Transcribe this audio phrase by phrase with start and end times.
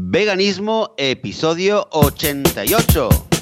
[0.00, 3.37] Veganismo, episodio 88.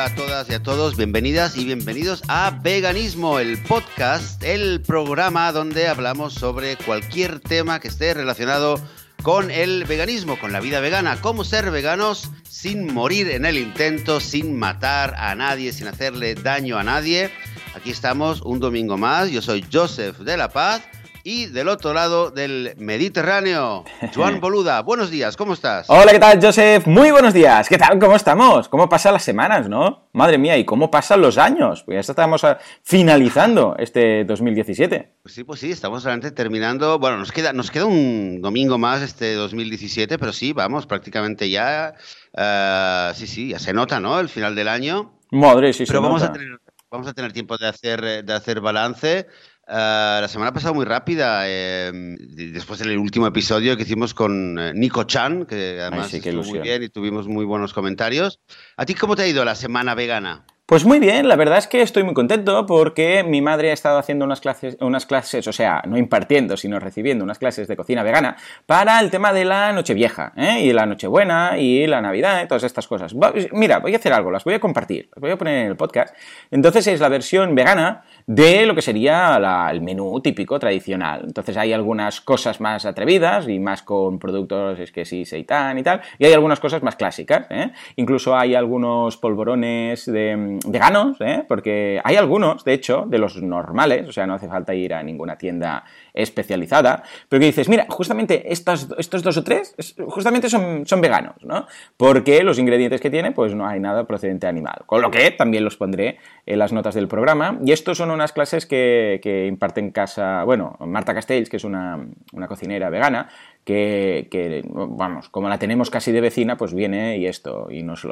[0.00, 5.52] Hola a todas y a todos, bienvenidas y bienvenidos a Veganismo, el podcast, el programa
[5.52, 8.80] donde hablamos sobre cualquier tema que esté relacionado
[9.22, 14.20] con el veganismo, con la vida vegana, cómo ser veganos sin morir en el intento,
[14.20, 17.30] sin matar a nadie, sin hacerle daño a nadie.
[17.74, 20.80] Aquí estamos un domingo más, yo soy Joseph de la Paz
[21.22, 23.84] y del otro lado del Mediterráneo,
[24.14, 24.80] Juan Boluda.
[24.82, 25.86] Buenos días, ¿cómo estás?
[25.90, 26.86] Hola, ¿qué tal, Joseph?
[26.86, 27.68] Muy buenos días.
[27.68, 27.98] ¿Qué tal?
[27.98, 28.68] ¿Cómo estamos?
[28.68, 30.08] ¿Cómo pasan las semanas, no?
[30.12, 31.82] Madre mía, ¿y cómo pasan los años?
[31.84, 35.16] Pues ya estamos ah, finalizando este 2017.
[35.22, 36.98] Pues sí, pues sí, estamos realmente terminando.
[36.98, 41.94] Bueno, nos queda, nos queda un domingo más este 2017, pero sí, vamos, prácticamente ya.
[42.36, 44.18] eh, sí, sí, ya se nota, ¿no?
[44.20, 45.12] El final del año.
[45.30, 46.48] Madre, sí, se Pero vamos a, tener,
[46.90, 49.26] vamos a tener tiempo de hacer, de hacer balance.
[49.72, 54.72] Eh, la semana pasada muy rápida, eh, después del último episodio que hicimos con eh,
[54.74, 58.40] Nico Chan, que además sí, qué estuvo muy bien y tuvimos muy buenos comentarios.
[58.76, 60.44] ¿A ti cómo te ha ido la semana vegana?
[60.70, 63.98] Pues muy bien, la verdad es que estoy muy contento porque mi madre ha estado
[63.98, 68.04] haciendo unas clases, unas clases, o sea, no impartiendo, sino recibiendo unas clases de cocina
[68.04, 70.60] vegana para el tema de la Nochevieja, ¿eh?
[70.62, 73.16] y la Nochebuena, y la Navidad, todas estas cosas.
[73.50, 75.76] Mira, voy a hacer algo, las voy a compartir, las voy a poner en el
[75.76, 76.14] podcast.
[76.52, 79.40] Entonces es la versión vegana de lo que sería
[79.72, 81.22] el menú típico tradicional.
[81.24, 85.82] Entonces hay algunas cosas más atrevidas y más con productos, es que sí, seitan y
[85.82, 87.48] tal, y hay algunas cosas más clásicas.
[87.50, 87.72] ¿eh?
[87.96, 91.44] Incluso hay algunos polvorones de, veganos, ¿eh?
[91.48, 95.02] porque hay algunos, de hecho, de los normales, o sea, no hace falta ir a
[95.02, 100.48] ninguna tienda especializada, pero que dices, mira, justamente estos, estos dos o tres, es- justamente
[100.48, 101.66] son, son veganos, ¿no?
[101.96, 104.82] Porque los ingredientes que tiene, pues no hay nada procedente animal.
[104.86, 107.58] Con lo que también los pondré en las notas del programa.
[107.64, 111.64] Y estos son unas clases que, que imparte en casa, bueno, Marta Castells, que es
[111.64, 111.98] una,
[112.32, 113.28] una cocinera vegana,
[113.64, 118.04] que, vamos, como la tenemos casi de vecina, pues viene y esto, y nos,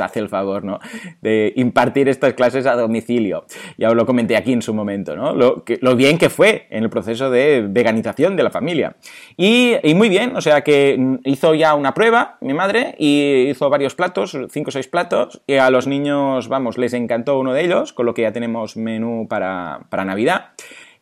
[0.00, 0.80] hace el favor, ¿no?
[1.20, 3.46] De impartir estas clases a domicilio.
[3.78, 5.34] Ya os lo comenté aquí en su momento, ¿no?
[5.34, 8.96] Lo, bien que fue en el proceso de veganización de la familia.
[9.36, 13.94] Y, muy bien, o sea que hizo ya una prueba, mi madre, y hizo varios
[13.94, 17.92] platos, cinco o seis platos, y a los niños, vamos, les encantó uno de ellos,
[17.92, 20.50] con lo que ya tenemos menú para Navidad.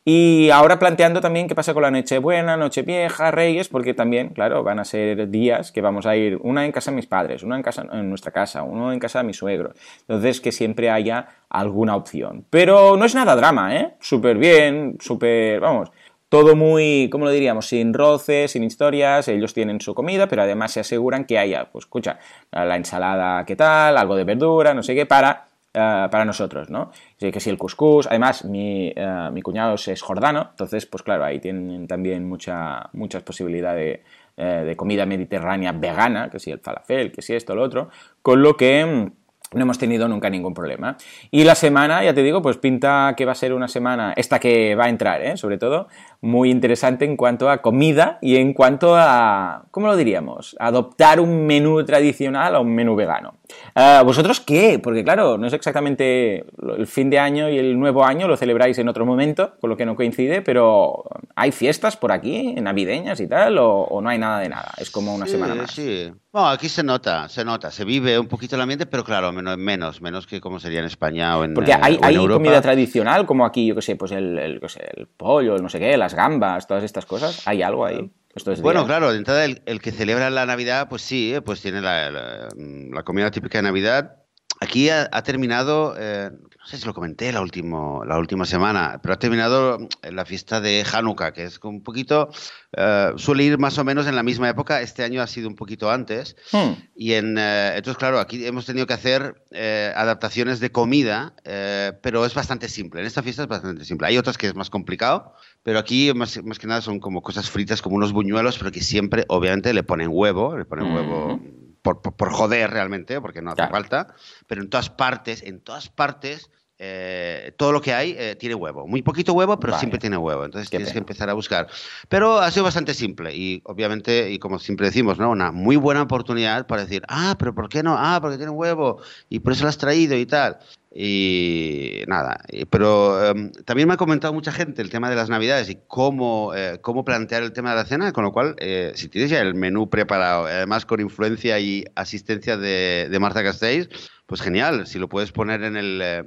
[0.05, 4.81] Y ahora planteando también qué pasa con la Nochebuena, Nochevieja, Reyes, porque también, claro, van
[4.81, 7.63] a ser días que vamos a ir una en casa de mis padres, una en,
[7.63, 9.77] casa, en nuestra casa, uno en casa de mis suegros.
[10.01, 12.45] Entonces, que siempre haya alguna opción.
[12.51, 13.95] Pero no es nada drama, ¿eh?
[14.01, 15.93] Súper bien, súper, vamos,
[16.29, 17.67] todo muy, ¿cómo lo diríamos?
[17.67, 21.85] Sin roces, sin historias, ellos tienen su comida, pero además se aseguran que haya, pues
[21.85, 22.19] escucha,
[22.51, 23.97] la ensalada, ¿qué tal?
[23.97, 26.91] Algo de verdura, no sé qué, para eh, para nosotros, ¿no?
[27.19, 31.41] Que si el cuscús, además mi, eh, mi cuñado es, jordano, entonces pues claro, ahí
[31.41, 34.03] tienen también mucha, muchas posibilidades de,
[34.37, 37.89] eh, de comida mediterránea vegana, que si el falafel, que si esto, lo otro,
[38.21, 40.97] con lo que mm, no hemos tenido nunca ningún problema.
[41.31, 44.39] Y la semana, ya te digo, pues pinta que va a ser una semana, esta
[44.39, 45.89] que va a entrar, sobre todo,
[46.23, 50.57] muy interesante en cuanto a comida y en cuanto a, ¿cómo lo diríamos?
[50.61, 53.35] Adoptar un menú tradicional a un menú vegano.
[53.75, 54.79] Ah, ¿Vosotros qué?
[54.83, 56.45] Porque claro, no es exactamente
[56.79, 59.77] el fin de año y el nuevo año, lo celebráis en otro momento, con lo
[59.77, 64.19] que no coincide, pero ¿hay fiestas por aquí, navideñas y tal, o, o no hay
[64.19, 64.71] nada de nada?
[64.79, 65.71] Es como una Sí, semana más.
[65.73, 66.11] Sí.
[66.33, 69.59] Bueno, aquí se nota, se nota, se vive un poquito el ambiente, pero claro, menos,
[69.59, 72.15] menos, menos que como sería en España o en, Porque eh, hay, o en hay
[72.15, 72.39] Europa.
[72.39, 74.61] comida tradicional, como aquí, yo qué sé, pues el, el,
[74.97, 77.47] el pollo, el no sé qué, las gambas, todas estas cosas.
[77.47, 78.11] ¿Hay algo ahí?
[78.35, 78.87] Estos Bueno, días?
[78.89, 82.11] claro, de entrada el, el que celebra la Navidad, pues sí, eh, pues tiene la,
[82.11, 84.22] la- la comida típica de Navidad.
[84.63, 89.01] Aquí ha, ha terminado, eh, no sé si lo comenté la, último, la última semana,
[89.03, 92.31] pero ha terminado eh, la fiesta de Hanukkah, que es un poquito,
[92.77, 95.57] eh, suele ir más o menos en la misma época, este año ha sido un
[95.57, 96.37] poquito antes.
[96.53, 96.75] Hmm.
[96.95, 101.95] Y en, eh, entonces, claro, aquí hemos tenido que hacer eh, adaptaciones de comida, eh,
[102.01, 103.01] pero es bastante simple.
[103.01, 104.07] En esta fiesta es bastante simple.
[104.07, 105.35] Hay otras que es más complicado,
[105.65, 108.81] pero aquí más, más que nada son como cosas fritas, como unos buñuelos, pero que
[108.81, 111.41] siempre, obviamente, le ponen huevo, le ponen huevo
[111.83, 113.73] por, por- por joder realmente, porque no hace Claro.
[113.73, 114.15] falta.
[114.47, 116.49] Pero en todas partes, en todas partes,
[116.85, 118.87] eh, todo lo que hay eh, tiene huevo.
[118.89, 119.79] Muy poquito huevo, pero Vaya.
[119.81, 120.45] siempre tiene huevo.
[120.45, 121.69] Entonces Qué tienes que empezar a buscar.
[122.09, 125.31] Pero ha sido bastante simple y obviamente, y como siempre decimos, ¿no?
[125.31, 127.95] Una muy buena oportunidad para decir, ah, pero ¿por qué no?
[127.99, 130.59] Ah, porque tiene huevo y por eso lo has traído y tal.
[130.95, 135.71] Y nada, pero em, también me ha comentado mucha gente el tema de las navidades
[135.71, 139.09] y cómo, eh, cómo plantear el tema de la cena, con lo cual, eh, si
[139.09, 143.89] tienes ya el menú preparado, además con influencia y asistencia de, de Marta Castells,
[144.27, 146.01] pues genial, si lo puedes poner en el...
[146.03, 146.25] Eh,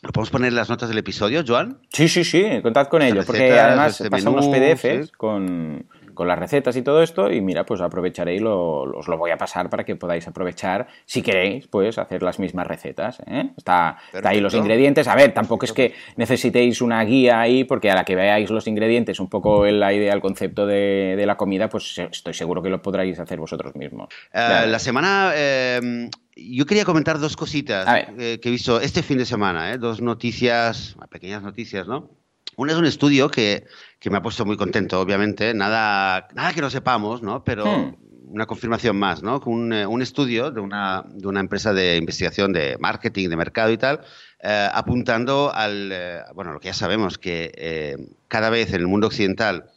[0.00, 1.80] ¿Lo podemos poner en las notas del episodio, Joan?
[1.92, 5.88] Sí, sí, sí, contad con ello, porque además este pasan unos PDFs con,
[6.18, 9.30] con las recetas y todo esto y mira, pues aprovecharé y lo, os lo voy
[9.30, 13.20] a pasar para que podáis aprovechar, si queréis, pues hacer las mismas recetas.
[13.24, 13.50] ¿eh?
[13.56, 15.06] Está, ahí los ingredientes.
[15.06, 18.66] A ver, tampoco es que necesitéis una guía ahí porque a la que veáis los
[18.66, 22.82] ingredientes, un poco la idea, el concepto de, la comida, pues estoy seguro que lo
[22.82, 24.08] podréis hacer vosotros mismos.
[24.32, 25.30] Eh, la semana...
[25.36, 30.96] Eh, yo quería comentar dos cositas que he visto este fin de semana, dos noticias,
[31.10, 32.10] pequeñas noticias, ¿no?
[32.58, 33.66] Una es un estudio que,
[33.98, 35.54] que, me ha puesto muy contento, obviamente.
[35.54, 37.44] Nada, nada que no sepamos, ¿no?
[37.44, 37.96] Pero hmm.
[38.28, 39.40] una confirmación más, ¿no?
[39.46, 43.70] Un, eh, un estudio de una, de una, empresa de investigación de marketing, de mercado
[43.70, 44.00] y tal,
[44.42, 47.96] eh, apuntando al, eh, bueno, lo que ya sabemos, que
[48.28, 49.70] cada vez en el mundo occidental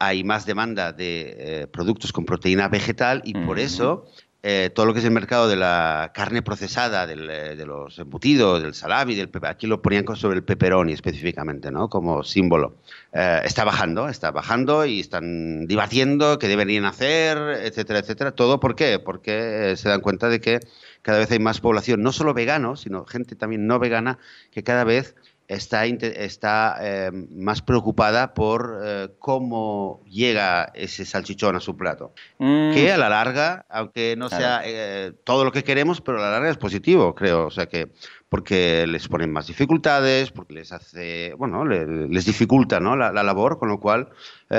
[0.00, 4.06] hay más demanda de productos con proteína vegetal y por eso
[4.46, 8.62] eh, todo lo que es el mercado de la carne procesada, eh, de los embutidos,
[8.62, 11.88] del salami, del aquí lo ponían sobre el pepperoni específicamente, ¿no?
[11.88, 12.76] Como símbolo.
[13.14, 18.32] Eh, está bajando, está bajando y están debatiendo qué deberían hacer, etcétera, etcétera.
[18.32, 18.98] ¿Todo por qué?
[18.98, 20.60] Porque se dan cuenta de que
[21.00, 24.18] cada vez hay más población, no solo veganos, sino gente también no vegana,
[24.50, 25.14] que cada vez
[25.48, 32.12] está, está eh, más preocupada por eh, cómo llega ese salchichón a su plato.
[32.38, 32.72] Mm.
[32.72, 36.30] Que a la larga, aunque no sea eh, todo lo que queremos, pero a la
[36.30, 37.46] larga es positivo, creo.
[37.46, 37.92] O sea que
[38.28, 42.96] porque les ponen más dificultades, porque les hace, bueno, les, dificulta ¿no?
[42.96, 44.08] la, labor, con lo cual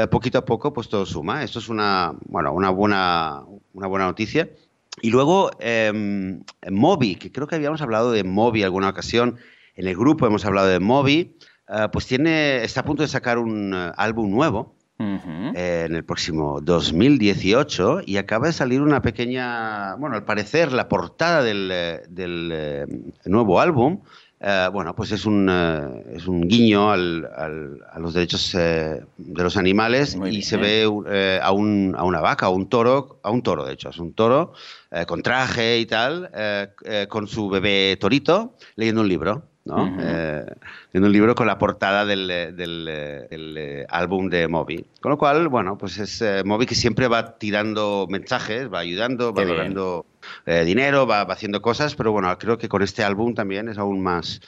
[0.09, 1.43] poquito a poco pues todo suma.
[1.43, 3.43] Esto es una, bueno, una, buena,
[3.73, 4.47] una buena noticia.
[5.01, 5.91] Y luego eh,
[6.71, 9.37] Mobi, que creo que habíamos hablado de Mobi alguna ocasión,
[9.75, 11.35] en el grupo hemos hablado de Moby,
[11.67, 16.05] eh, pues tiene, está a punto de sacar un eh, álbum nuevo eh, en el
[16.05, 21.67] próximo 2018 y acaba de salir una pequeña, bueno, al parecer la portada del,
[22.07, 22.87] del
[23.25, 23.99] nuevo álbum.
[24.71, 27.27] bueno, pues es un, es un guiño al,
[27.91, 30.83] a los derechos de los animales y se ve
[31.41, 34.13] a, un, a, una vaca, a un toro, a un toro de hecho, es un
[34.13, 34.53] toro
[35.07, 36.29] con traje y tal,
[37.09, 39.54] con su bebé torito leyendo un libro.
[39.65, 39.97] ¿No?
[39.99, 40.45] Eh,
[40.93, 44.85] en un libro con la portada del, del, eh, álbum de Moby.
[45.01, 49.33] Con lo cual, bueno, pues es eh, Moby que siempre va tirando mensajes, va ayudando,
[49.33, 50.05] va dando
[50.45, 54.39] dinero, va, haciendo cosas, pero bueno, creo que con este álbum también es aún más...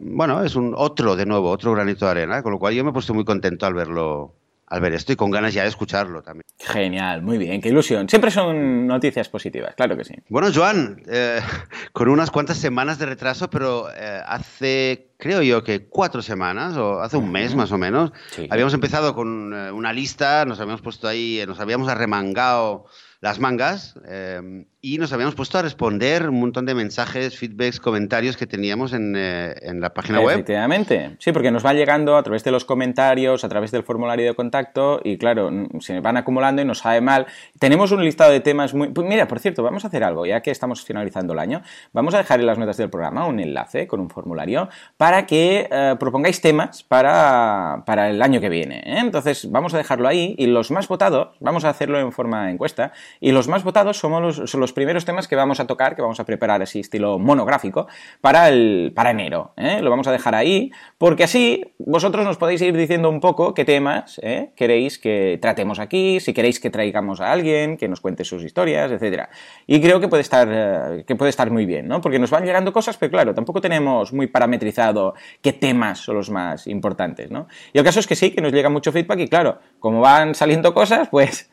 [0.00, 2.90] bueno, es un otro, de nuevo, otro granito de arena, con lo cual yo me
[2.90, 4.32] he puesto muy contento al verlo,
[4.72, 6.46] al ver esto y con ganas ya de escucharlo también.
[6.58, 8.08] Genial, muy bien, qué ilusión.
[8.08, 10.14] Siempre son noticias positivas, claro que sí.
[10.30, 11.40] Bueno, Joan, eh,
[11.92, 17.02] con unas cuantas semanas de retraso, pero eh, hace, creo yo que cuatro semanas, o
[17.02, 18.12] hace un mes más o menos,
[18.48, 22.86] habíamos empezado con eh, una lista, nos habíamos puesto ahí, nos habíamos arremangado
[23.20, 28.36] las mangas eh, y nos habíamos puesto a responder un montón de mensajes, feedbacks, comentarios
[28.36, 30.34] que teníamos en, eh, en la página web.
[30.34, 34.26] Efectivamente, sí, porque nos va llegando a través de los comentarios, a través del formulario
[34.26, 37.26] de contacto y claro, se van acumulando y nos sabe mal.
[37.60, 38.88] Tenemos un listado de temas muy...
[38.88, 41.62] Pues mira, por cierto, vamos a hacer algo, ya que estamos finalizando el año,
[41.92, 45.68] vamos a dejar en las notas del programa un enlace con un formulario para que
[45.70, 48.82] eh, propongáis temas para, para, el año que viene.
[48.84, 52.90] Entonces, vamos a dejarlo ahí y los más votados, vamos a hacerlo en forma encuesta,
[53.20, 56.02] y los más votados somos los, son los primeros temas que vamos a tocar, que
[56.02, 57.86] vamos a preparar así estilo monográfico
[58.20, 59.52] para, el, para enero.
[59.56, 59.80] ¿eh?
[59.82, 63.64] Lo vamos a dejar ahí, porque así vosotros nos podéis ir diciendo un poco qué
[63.64, 64.52] temas ¿eh?
[64.56, 68.90] queréis que tratemos aquí, si queréis que traigamos a alguien, que nos cuente sus historias,
[68.90, 69.28] etc.
[69.66, 72.00] Y creo que puede estar, eh, que puede estar muy bien, ¿no?
[72.00, 76.30] Porque nos van llegando cosas, pero claro, tampoco tenemos muy parametrizado qué temas son los
[76.30, 77.46] más importantes, ¿no?
[77.72, 80.34] Y el caso es que sí, que nos llega mucho feedback y claro, como van
[80.34, 81.50] saliendo cosas, pues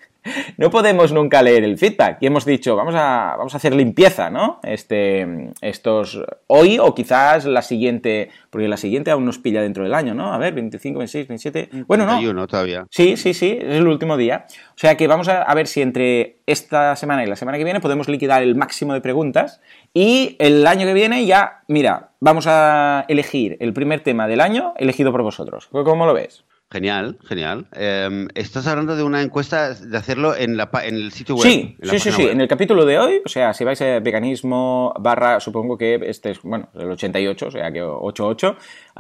[0.58, 2.18] no podemos nunca leer el feedback.
[2.22, 4.60] Y hemos dicho, vamos a, vamos a hacer limpieza, ¿no?
[4.64, 9.94] Este, estos, hoy o quizás la siguiente, porque la siguiente aún nos pilla dentro del
[9.94, 10.34] año, ¿no?
[10.34, 11.70] A ver, 25, 26, 27.
[11.88, 12.48] Bueno, no.
[12.48, 12.86] todavía.
[12.90, 14.46] Sí, sí, sí, es el último día.
[14.70, 17.64] O sea que vamos a, a ver si entre esta semana y la semana que
[17.64, 19.62] viene podemos liquidar el máximo de preguntas.
[19.94, 24.74] Y el año que viene ya, mira, vamos a elegir el primer tema del año
[24.78, 25.68] elegido por vosotros.
[25.72, 26.44] ¿Cómo lo ves?
[26.72, 27.66] Genial, genial.
[27.72, 31.44] Em, estás hablando de una encuesta, de hacerlo en, la, en el sitio web.
[31.44, 32.28] Sí, sí, sí, sí.
[32.28, 36.30] En el capítulo de hoy, o sea, si vais a veganismo barra, supongo que este
[36.30, 38.56] es, bueno, el 88, o sea que 88,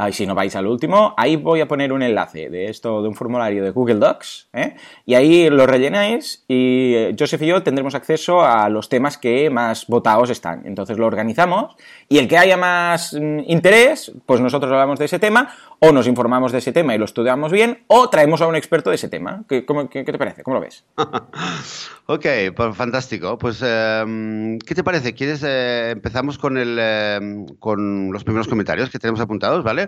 [0.07, 3.07] y si no vais al último, ahí voy a poner un enlace de esto, de
[3.07, 4.75] un formulario de Google Docs, ¿eh?
[5.05, 9.51] y ahí lo rellenáis y eh, Joseph y yo tendremos acceso a los temas que
[9.51, 10.63] más votados están.
[10.65, 11.75] Entonces lo organizamos
[12.07, 16.07] y el que haya más mm, interés, pues nosotros hablamos de ese tema o nos
[16.07, 19.07] informamos de ese tema y lo estudiamos bien, o traemos a un experto de ese
[19.07, 19.43] tema.
[19.47, 20.43] ¿Qué, te parece?
[20.43, 20.85] ¿Cómo lo ves?
[22.05, 23.37] ok, pues fantástico.
[23.37, 25.13] Pues, em, ¿qué te parece?
[25.13, 29.87] ¿Quieres eh, empezamos con, el, em, con los primeros comentarios que tenemos apuntados, ¿vale?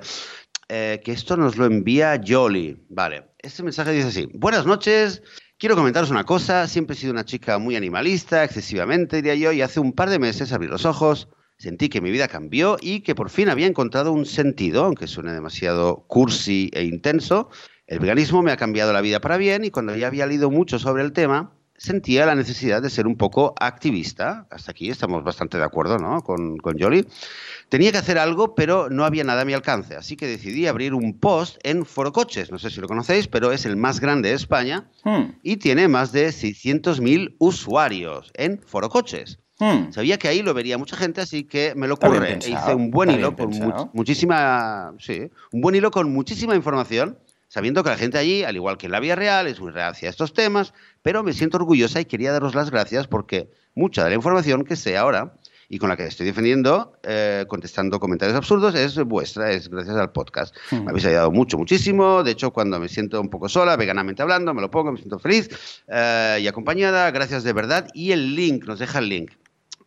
[0.70, 2.86] Eh, que esto nos lo envía Jolly.
[2.90, 4.30] Vale, este mensaje dice así.
[4.34, 5.22] Buenas noches.
[5.58, 6.68] Quiero comentaros una cosa.
[6.68, 10.20] Siempre he sido una chica muy animalista, excesivamente, diría yo, y hace un par de
[10.20, 11.28] meses abrí los ojos
[11.62, 15.32] Sentí que mi vida cambió y que por fin había encontrado un sentido, aunque suene
[15.32, 17.52] demasiado cursi e intenso.
[17.86, 20.80] El veganismo me ha cambiado la vida para bien y cuando ya había leído mucho
[20.80, 24.48] sobre el tema, sentía la necesidad de ser un poco activista.
[24.50, 26.24] Hasta aquí estamos bastante de acuerdo ¿no?
[26.24, 27.06] con, con Jolly.
[27.70, 30.96] Tenía que hacer algo, pero no había nada a mi alcance, así que decidí abrir
[30.96, 32.52] un post en Foro Coches.
[32.52, 35.36] No sé si lo conocéis, pero es el más grande de España hmm.
[35.44, 39.38] y tiene más de 600.000 usuarios en Foro Coches.
[39.62, 39.92] Hmm.
[39.92, 42.40] Sabía que ahí lo vería mucha gente, así que me lo ocurre.
[42.40, 43.52] Hice un buen hilo con
[43.94, 48.80] muchísima, sí, un buen hilo con muchísima información, sabiendo que la gente allí, al igual
[48.80, 52.02] que en la vida real, es muy reacia a estos temas, pero me siento orgullosa
[52.02, 55.36] y quería daros las gracias porque mucha de la información que sé ahora
[55.70, 60.12] y con la que estoy defendiendo, eh, contestando comentarios absurdos, es vuestra, es gracias al
[60.12, 60.56] podcast.
[60.72, 60.86] Hmm.
[60.86, 62.24] Me habéis ayudado mucho, muchísimo.
[62.24, 65.20] De hecho, cuando me siento un poco sola, veganamente hablando, me lo pongo, me siento
[65.20, 65.50] feliz
[65.88, 67.12] eh, y acompañada.
[67.12, 67.88] Gracias de verdad.
[67.94, 69.32] Y el link, nos deja el link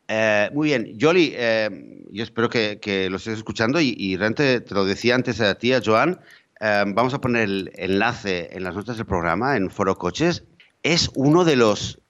[0.09, 4.85] eh, muy bien, Jolly, eh, yo espero que, lo estés escuchando y, realmente te lo
[4.85, 6.21] decía antes a ti, a Joan,
[6.61, 10.45] eh, vamos a poner el enlace en las notas del programa en Foro Coches.
[10.83, 12.01] Es uno de los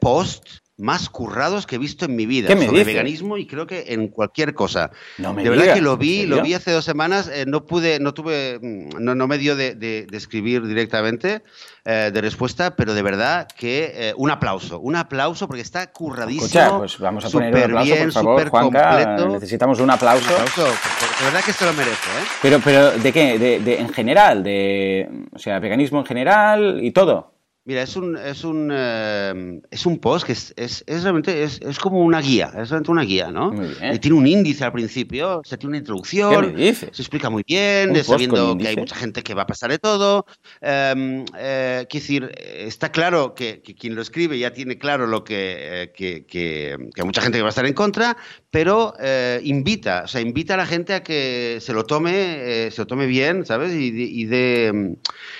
[0.00, 4.08] posts más currados que he visto en mi vida sobre veganismo y creo que en
[4.08, 4.90] cualquier cosa.
[5.16, 8.58] de verdad que lo vi, lo vi hace dos semanas, eh, no pude, no tuve,
[8.60, 11.42] mm, no, no me dio de, escribir directamente
[11.84, 16.46] eh, de respuesta, pero de verdad que eh, un aplauso, un aplauso porque está curradísimo.
[16.46, 20.30] Escucha, pues vamos a poner un aplauso, por favor, Juanca, necesitamos un aplauso.
[20.30, 22.10] de verdad que se lo merece.
[22.42, 23.38] Pero, pero ¿de qué?
[23.38, 27.35] De, de, en general, de, o sea, veganismo en general y todo.
[27.66, 31.60] Mira, es un, es un, eh, es un post que es, es, es realmente es,
[31.60, 33.52] es, como una guía, es realmente una guía, ¿no?
[33.92, 38.56] Y tiene un índice al principio, se tiene una introducción, se explica muy bien, sabiendo
[38.56, 40.26] que hay mucha gente que va a pasar de todo.
[40.60, 45.90] Eh, eh, quiero decir, está claro que, quien lo escribe ya tiene claro lo que,
[45.96, 48.16] que, que, hay mucha gente que va a estar en contra,
[48.48, 48.94] pero
[49.42, 53.06] invita, o sea, invita a la gente a que se lo tome, se lo tome
[53.06, 53.74] bien, ¿sabes?
[53.74, 54.96] Y, y, de,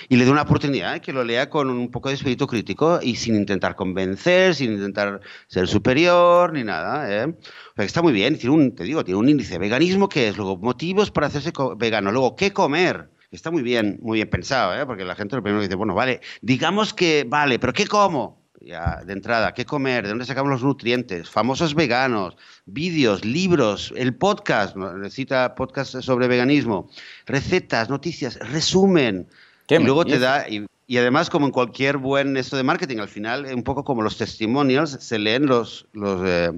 [0.09, 3.15] y le dé una oportunidad, que lo lea con un poco de espíritu crítico y
[3.15, 7.23] sin intentar convencer, sin intentar ser superior ni nada.
[7.23, 7.33] ¿eh?
[7.77, 11.11] está muy bien, tiene un, te digo, tiene un índice veganismo que es, luego motivos
[11.11, 13.09] para hacerse vegano, luego qué comer.
[13.29, 14.85] Está muy bien, muy bien pensado, ¿eh?
[14.85, 18.47] porque la gente lo primero dice, bueno, vale, digamos que vale, pero ¿qué como?
[18.61, 20.03] Ya, de entrada, ¿qué comer?
[20.03, 21.29] ¿De dónde sacamos los nutrientes?
[21.29, 26.89] Famosos veganos, vídeos, libros, el podcast, necesita podcast sobre veganismo,
[27.25, 29.27] recetas, noticias, resumen.
[29.69, 30.65] y luego te da, y
[30.95, 34.91] además, como en cualquier buen esto de marketing, al final, un poco como los testimonials,
[35.01, 36.57] se leen los, los, eh,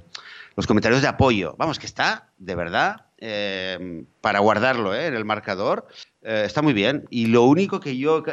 [0.56, 1.56] los comentarios de apoyo.
[1.58, 5.88] Vamos, que está, de verdad, eh, para guardarlo eh, en el marcador,
[6.22, 7.08] está muy bien.
[7.10, 8.24] Y lo único que yo,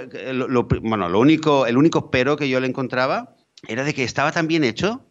[0.83, 3.35] bueno, lo único, el único pero que yo le encontraba
[3.67, 5.03] era de que estaba tan bien hecho.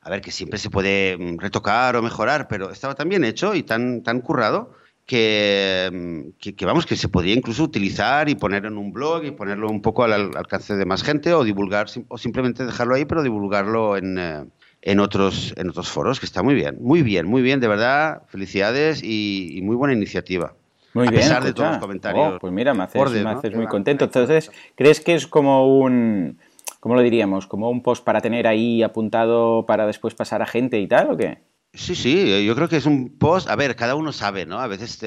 [0.00, 3.54] A ver, que siempre se puede mm, retocar o mejorar, pero estaba tan bien hecho
[3.54, 4.74] y tan, tan currado
[5.06, 9.68] que, que, vamos, que se podría incluso utilizar y poner en un blog y ponerlo
[9.68, 13.96] un poco al, alcance de más gente o divulgar, o simplemente dejarlo ahí, pero divulgarlo
[13.96, 14.44] en, eh,
[14.80, 18.22] en, otros, en otros foros, que está muy bien, muy bien, muy bien, de verdad,
[18.28, 20.54] felicidades y, muy buena iniciativa.
[20.94, 22.34] Muy a bien, pesar de todos los comentarios.
[22.34, 24.04] Oh, pues mira, me haces, muy contento.
[24.04, 26.38] Entonces, ¿crees que es como un,
[26.80, 27.46] ¿cómo lo diríamos?
[27.46, 31.16] ¿Como un post para tener ahí apuntado para después pasar a gente y tal o
[31.16, 31.38] qué?
[31.74, 34.58] Sí, sí, yo creo que es un post, a ver, cada uno sabe, ¿no?
[34.60, 34.98] A veces,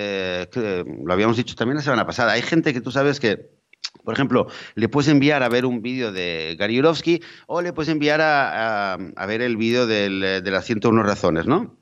[0.56, 3.52] lo habíamos dicho también la semana pasada, hay gente que tú sabes que,
[4.04, 7.90] por ejemplo, le puedes enviar a ver un vídeo de Gary Yurovsky o le puedes
[7.90, 11.78] enviar a, ver el vídeo de las 101 razones, ¿no?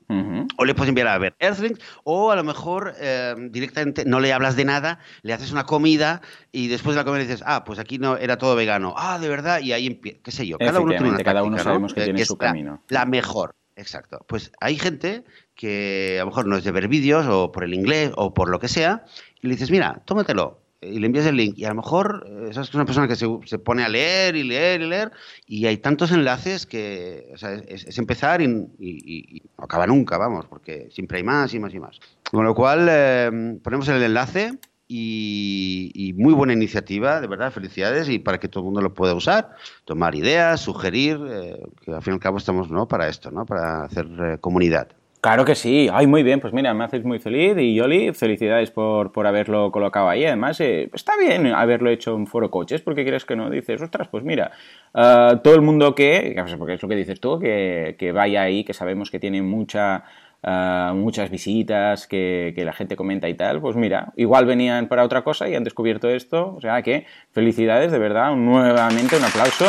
[0.58, 4.34] O le puedes enviar a ver Earthlings, o a lo mejor eh, directamente no le
[4.34, 6.20] hablas de nada, le haces una comida
[6.52, 8.94] y después de la comida dices, ah, pues aquí no era todo vegano.
[8.98, 11.58] Ah, de verdad, y ahí empieza, qué sé yo, cada uno tiene una cada uno
[11.58, 12.82] sabemos que eh, tiene su camino.
[12.88, 13.54] La mejor.
[13.76, 14.24] Exacto.
[14.28, 17.74] Pues hay gente que a lo mejor no es de ver vídeos o por el
[17.74, 19.04] inglés o por lo que sea,
[19.40, 20.60] y le dices, mira, tómatelo.
[20.80, 21.58] y le envías el link.
[21.58, 24.36] Y a lo mejor eh, esa es una persona que se, se, pone a leer
[24.36, 25.12] y leer y leer
[25.46, 28.44] y hay tantos enlaces que o sea, es, empezar y,
[28.78, 31.98] y, no acaba nunca, vamos, porque siempre hay más y más y más.
[32.30, 38.18] Con lo cual eh, ponemos el enlace y, muy buena iniciativa, de verdad, felicidades y
[38.18, 39.50] para que todo el mundo lo pueda usar,
[39.84, 42.86] tomar ideas, sugerir, eh, que al fin y al cabo estamos ¿no?
[42.86, 43.46] para esto, ¿no?
[43.46, 44.06] para hacer
[44.40, 44.88] comunidad.
[45.24, 45.88] Claro que sí.
[45.90, 46.38] Ay, muy bien.
[46.38, 50.26] Pues mira, me haces muy feliz y Yoli, felicidades por, por haberlo colocado ahí.
[50.26, 53.48] Además, eh, está bien haberlo hecho en Foro Coches porque quieres que no.
[53.48, 54.50] Dices, ostras, pues mira,
[54.92, 58.64] uh, todo el mundo que, porque es lo que dices tú, que, que vaya ahí,
[58.64, 60.04] que sabemos que tiene mucha...
[60.46, 65.02] Uh, muchas visitas, que, que, la gente comenta y tal, pues mira, igual venían para
[65.02, 69.64] otra cosa y han descubierto esto, o sea que felicidades, de verdad, nuevamente un aplauso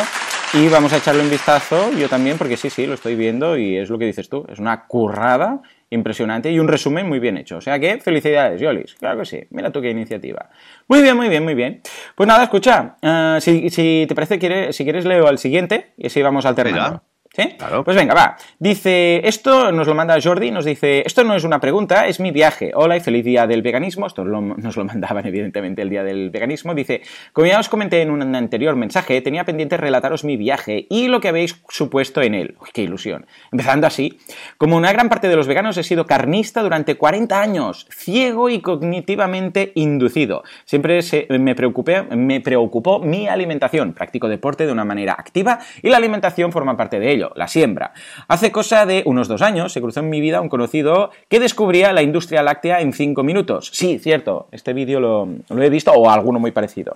[0.52, 3.76] y vamos a echarle un vistazo, yo también, porque sí, sí, lo estoy viendo y
[3.76, 7.56] es lo que dices tú, es una currada impresionante y un resumen muy bien hecho.
[7.56, 10.50] O sea que felicidades, Yolis, claro que sí, mira tú qué iniciativa.
[10.88, 11.82] Muy bien, muy bien, muy bien.
[12.14, 16.06] Pues nada, escucha, uh, si, si, te parece, quiere, si quieres leo al siguiente y
[16.06, 17.02] así vamos alternando.
[17.36, 17.48] ¿Sí?
[17.58, 17.84] Claro.
[17.84, 18.38] Pues venga, va.
[18.58, 22.30] Dice, esto nos lo manda Jordi, nos dice, esto no es una pregunta, es mi
[22.30, 22.72] viaje.
[22.74, 24.06] Hola y feliz día del veganismo.
[24.06, 26.74] Esto nos lo mandaban evidentemente el día del veganismo.
[26.74, 27.02] Dice,
[27.34, 31.20] como ya os comenté en un anterior mensaje, tenía pendiente relataros mi viaje y lo
[31.20, 32.56] que habéis supuesto en él.
[32.58, 33.26] Uy, qué ilusión.
[33.52, 34.18] Empezando así,
[34.56, 38.60] como una gran parte de los veganos he sido carnista durante 40 años, ciego y
[38.60, 40.42] cognitivamente inducido.
[40.64, 41.00] Siempre
[41.38, 43.92] me, preocupé, me preocupó mi alimentación.
[43.92, 47.92] Practico deporte de una manera activa y la alimentación forma parte de ello la siembra.
[48.28, 51.92] Hace cosa de unos dos años se cruzó en mi vida un conocido que descubría
[51.92, 53.70] la industria láctea en cinco minutos.
[53.72, 55.28] Sí, cierto, este vídeo lo,
[55.62, 56.94] he visto o alguno muy parecido.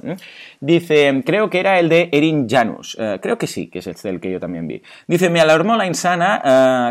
[0.60, 2.96] Dice, creo que era el de Erin Janus.
[2.98, 4.82] Eh, creo que sí, que es el que yo también vi.
[5.06, 6.42] Dice, me alarmó la insana,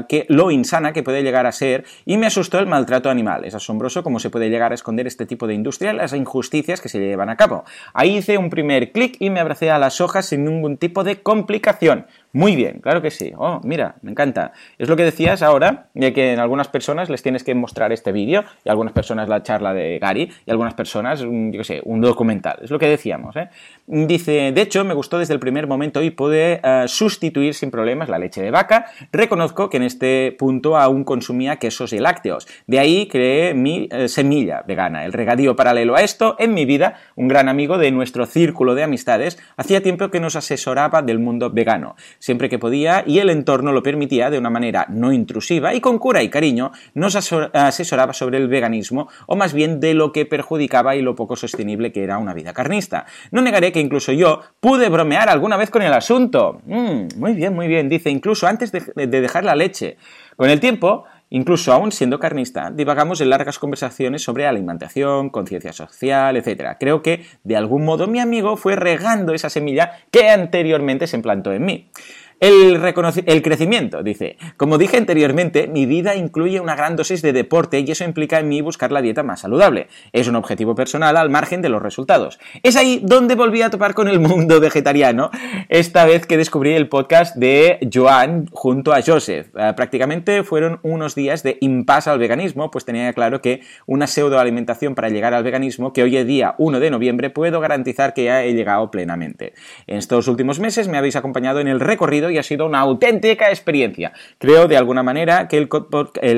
[0.01, 3.45] eh, que, lo insana que puede llegar a ser y me asustó el maltrato animal.
[3.45, 6.89] Es asombroso cómo se puede llegar a esconder este tipo de industria, las injusticias que
[6.89, 7.63] se llevan a cabo.
[7.93, 11.21] Ahí hice un primer clic y me abracé a las hojas sin ningún tipo de
[11.21, 12.05] complicación.
[12.31, 13.33] Muy bien, claro que sí.
[13.35, 14.51] Oh, mira, me encanta.
[14.77, 18.11] Es lo que decías ahora, de que en algunas personas les tienes que mostrar este
[18.11, 22.01] vídeo, y algunas personas la charla de Gary, y algunas personas, yo qué sé, un
[22.01, 22.59] documental.
[22.61, 23.49] Es lo que decíamos, ¿eh?
[23.91, 28.07] Dice, de hecho, me gustó desde el primer momento y pude eh, sustituir sin problemas
[28.07, 28.85] la leche de vaca.
[29.11, 32.47] Reconozco que en este punto aún consumía quesos y lácteos.
[32.67, 35.05] De ahí creé mi eh, semilla vegana.
[35.05, 38.83] El regadío paralelo a esto, en mi vida, un gran amigo de nuestro círculo de
[38.83, 43.71] amistades, hacía tiempo que nos asesoraba del mundo vegano siempre que podía y el entorno
[43.71, 48.37] lo permitía de una manera no intrusiva y con cura y cariño nos asesoraba sobre
[48.37, 52.17] el veganismo o más bien de lo que perjudicaba y lo poco sostenible que era
[52.17, 53.05] una vida carnista.
[53.31, 56.61] No negaré que incluso yo pude bromear alguna vez con el asunto.
[56.65, 59.97] Mm, muy bien, muy bien, dice, incluso antes de, de dejar la leche.
[60.35, 66.35] Con el tiempo, Incluso aún siendo carnista, divagamos en largas conversaciones sobre alimentación, conciencia social,
[66.37, 66.75] etc.
[66.79, 71.53] Creo que, de algún modo, mi amigo fue regando esa semilla que anteriormente se implantó
[71.53, 71.91] en mí.
[72.39, 72.81] El,
[73.25, 74.37] el, crecimiento, dice.
[74.55, 78.47] Como dije anteriormente, mi vida incluye una gran dosis de deporte y eso implica en
[78.47, 79.87] mí buscar la dieta más saludable.
[80.13, 82.39] Es un objetivo personal al margen de los resultados.
[82.63, 85.31] Es ahí donde volví a topar con el mundo vegetariano,
[85.67, 89.47] esta vez que descubrí el podcast de Joan junto a Joseph.
[89.57, 94.95] Eh, prácticamente fueron unos días de impasse al veganismo, pues tenía claro que una pseudoalimentación
[94.95, 98.43] para llegar al veganismo, que hoy es día 1 de noviembre, puedo garantizar que ya
[98.45, 99.53] he llegado plenamente.
[99.87, 103.49] En estos últimos meses me habéis acompañado en el recorrido y ha sido una auténtica
[103.49, 104.13] experiencia.
[104.37, 105.67] Creo de alguna manera que el,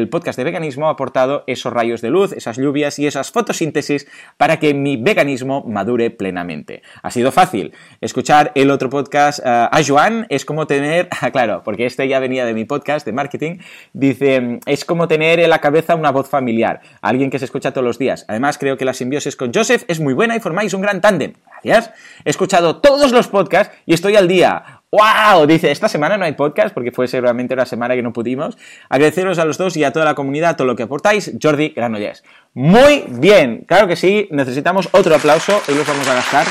[0.10, 4.60] podcast de veganismo ha aportado esos rayos de luz, esas lluvias y esas fotosíntesis para
[4.60, 6.82] que mi veganismo madure plenamente.
[7.02, 7.74] Ha sido fácil.
[8.02, 12.20] Escuchar el otro podcast eh, a Joan es como tener, ah, claro, porque este ya
[12.20, 13.58] venía de mi podcast de marketing,
[13.94, 17.86] dice, es como tener en la cabeza una voz familiar, alguien que se escucha todos
[17.86, 18.26] los días.
[18.28, 21.34] Además, creo que la simbiosis con Joseph es muy buena y formáis un gran tándem.
[21.64, 21.94] Gracias.
[22.26, 24.81] He escuchado todos los podcasts y estoy al día.
[24.92, 25.48] ¡Wow!
[25.48, 28.58] Dice, esta semana no hay podcast porque fue seguramente una semana que no pudimos.
[28.90, 31.32] Agradeceros a los dos y a toda la comunidad todo lo que aportáis.
[31.42, 32.24] Jordi Granollers.
[32.54, 35.62] Muy bien, claro que sí, necesitamos otro aplauso.
[35.70, 36.46] Hoy los vamos a gastar.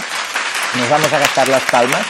[0.79, 2.01] Nos vamos a gastar las palmas.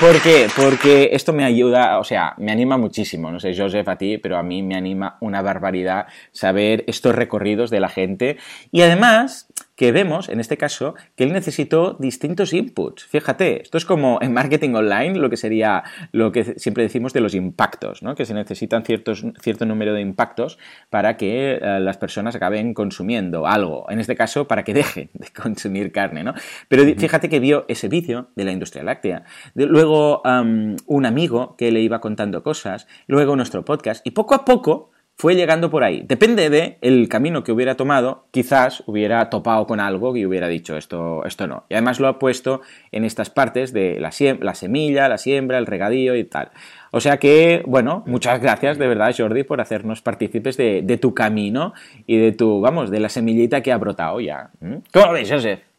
[0.00, 0.48] ¿Por qué?
[0.56, 3.30] Porque esto me ayuda, o sea, me anima muchísimo.
[3.30, 7.70] No sé, Joseph, a ti, pero a mí me anima una barbaridad saber estos recorridos
[7.70, 8.38] de la gente.
[8.72, 9.46] Y además,
[9.76, 13.04] que vemos, en este caso, que él necesitó distintos inputs.
[13.04, 17.20] Fíjate, esto es como en marketing online, lo que sería lo que siempre decimos de
[17.20, 18.14] los impactos, ¿no?
[18.14, 20.58] que se necesitan ciertos, cierto número de impactos
[20.88, 25.28] para que eh, las personas acaben consumiendo algo, en este caso, para que dejen de
[25.42, 26.24] consumir carne.
[26.24, 26.32] ¿no?
[26.68, 31.80] Pero fíjate que vio ese vídeo de la industria láctea, luego un amigo que le
[31.80, 36.02] iba contando cosas, luego nuestro podcast, y poco a poco fue llegando por ahí.
[36.06, 40.76] Depende de el camino que hubiera tomado, quizás hubiera topado con algo y hubiera dicho
[40.76, 41.64] esto, esto no.
[41.70, 42.60] Y además lo ha puesto
[42.92, 46.50] en estas partes de la, la semilla, la siembra, el regadío y tal.
[46.90, 51.72] O sea que, bueno, muchas gracias de verdad, Jordi, por hacernos partícipes de, tu camino
[52.06, 54.50] y de tu, vamos, de la semillita que ha brotado ya.
[54.60, 54.76] ¿Mm?
[54.92, 55.30] ¿Cómo lo ves?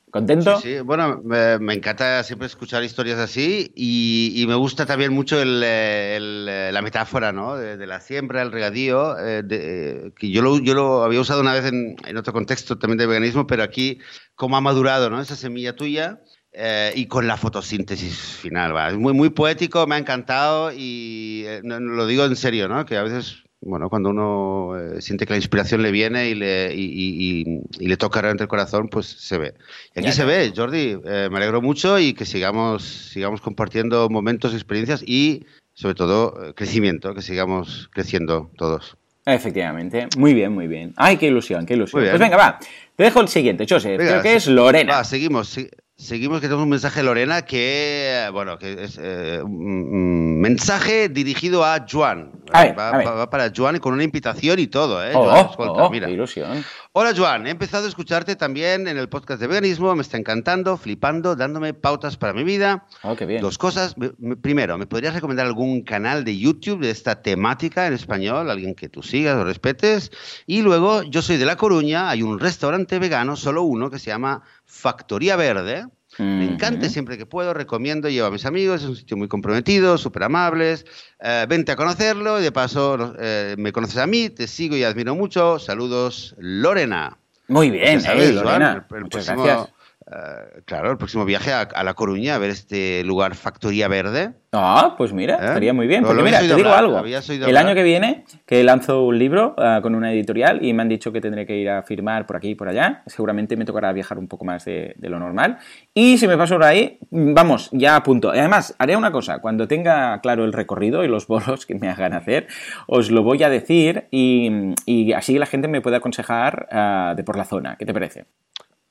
[0.10, 0.62] ¿Contento?
[0.62, 7.34] Sí, bueno, me, encanta siempre escuchar historias así y, me gusta también mucho la metáfora
[7.34, 7.58] ¿no?
[7.58, 11.54] de, la siembra, el regadío, eh, eh, que yo lo, yo lo había usado una
[11.54, 14.00] vez en, otro contexto también de veganismo, pero aquí
[14.36, 15.20] cómo ha madurado ¿no?
[15.20, 16.22] esa semilla tuya
[16.54, 18.74] eh, y con la fotosíntesis final.
[18.74, 18.88] ¿va?
[18.88, 22.86] Es muy, muy poético, me ha encantado y lo digo en serio, ¿no?
[22.86, 26.74] que a veces bueno, cuando uno eh, siente que la inspiración le viene y le,
[26.74, 29.54] y, le toca realmente el corazón, pues se ve.
[29.94, 34.54] Y aquí se ve, Jordi, eh, me alegro mucho y que sigamos, sigamos compartiendo momentos,
[34.54, 38.98] experiencias y sobre todo eh, crecimiento, que sigamos creciendo todos.
[39.26, 40.94] Efectivamente, muy bien, muy bien.
[40.96, 42.04] Ay, qué ilusión, qué ilusión.
[42.04, 42.60] Pues venga, va,
[42.96, 44.96] te dejo el siguiente, José, creo que es Lorena.
[44.96, 45.60] Va, seguimos.
[46.00, 51.66] Seguimos que tenemos un mensaje de Lorena que, bueno, que es eh, un mensaje dirigido
[51.66, 52.34] a Joan.
[52.54, 55.14] va, para Joan con una invitación y todo, ¿eh?
[55.16, 56.08] Oh, oh, mira.
[56.08, 56.64] ilusión.
[57.00, 60.78] Hola Joan, he empezado a escucharte también en el podcast de veganismo, me está encantando,
[60.78, 62.88] flipando, dándome pautas para mi vida.
[63.04, 63.40] Oh, qué bien.
[63.40, 63.96] Dos cosas.
[64.42, 68.50] Primero, ¿me podrías recomendar algún canal de YouTube de esta temática en español?
[68.50, 70.10] Alguien que tú sigas o respetes.
[70.48, 74.08] Y luego, yo soy de La Coruña, hay un restaurante vegano, solo uno, que se
[74.08, 75.86] llama Factoría Verde.
[76.20, 79.98] Me encanta siempre que puedo, recomiendo, llevo a mis amigos, es un sitio muy comprometido,
[79.98, 80.86] súper amables.
[81.20, 84.84] Eh, vente a conocerlo y de paso eh, me conoces a mí, te sigo y
[84.84, 85.60] admiro mucho.
[85.60, 87.18] Saludos, Lorena.
[87.48, 88.86] Muy bien, ¿sabes, Lorena.
[88.90, 89.77] Muchas gracias.
[90.10, 94.32] Eh, claro, el próximo viaje a, La Coruña a ver este lugar Factoría Verde.
[94.54, 95.46] Ah, pues mira, ¿Eh?
[95.48, 96.04] estaría muy bien.
[96.04, 97.04] Porque mira, te digo algo.
[97.04, 100.88] El año que viene, que lanzo un libro ah, con una editorial y me han
[100.88, 103.04] dicho que tendré que ir a firmar por aquí y por allá.
[103.06, 105.58] Seguramente me tocará viajar un poco más de, lo normal.
[105.94, 108.30] Y si me paso por ahí, vamos, ya a punto.
[108.30, 109.40] Además, haré una cosa.
[109.40, 112.48] Cuando tenga claro el recorrido y los bolos que me hagan hacer,
[112.88, 114.74] os lo voy a decir y,
[115.14, 117.76] así la gente me puede aconsejar de por la zona.
[117.76, 118.26] ¿Qué te parece?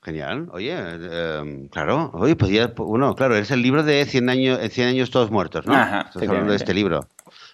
[0.07, 0.47] Genial.
[0.53, 5.11] Oye, em, claro, oye, podía, uno, claro, es el libro de 100 años, 100 años
[5.11, 5.73] todos muertos, ¿no?
[5.73, 7.09] Ajá, Estás hablando de este libro.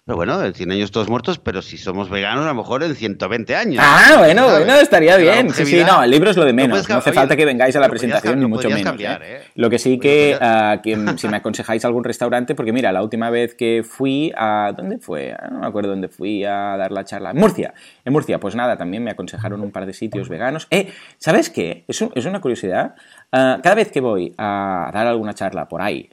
[0.05, 2.93] Pero bueno, en 100 años todos muertos, pero si somos veganos, a lo mejor en
[2.93, 3.81] 120 años.
[3.81, 5.49] Ah, bueno, bueno, estaría bien.
[5.51, 6.89] Sí, sí, no, el libro es lo de menos.
[6.89, 8.99] No, hace falta que vengáis a la presentación, ni mucho menos.
[8.99, 9.17] ¿eh?
[9.21, 9.41] ¿eh?
[9.55, 10.81] Lo que sí que, ah,
[11.15, 14.73] si me aconsejáis algún restaurante, porque mira, la última vez que fui a.
[14.75, 15.31] ¿Dónde fue?
[15.39, 17.31] Ah, no me acuerdo dónde fui a dar la charla.
[17.31, 17.73] En Murcia.
[18.03, 20.67] En Murcia, pues nada, también me aconsejaron un par de sitios veganos.
[20.69, 21.85] Eh, ¿sabes qué?
[21.87, 22.95] Es, es una curiosidad.
[23.35, 26.09] Ah, cada vez que voy a dar alguna charla por ahí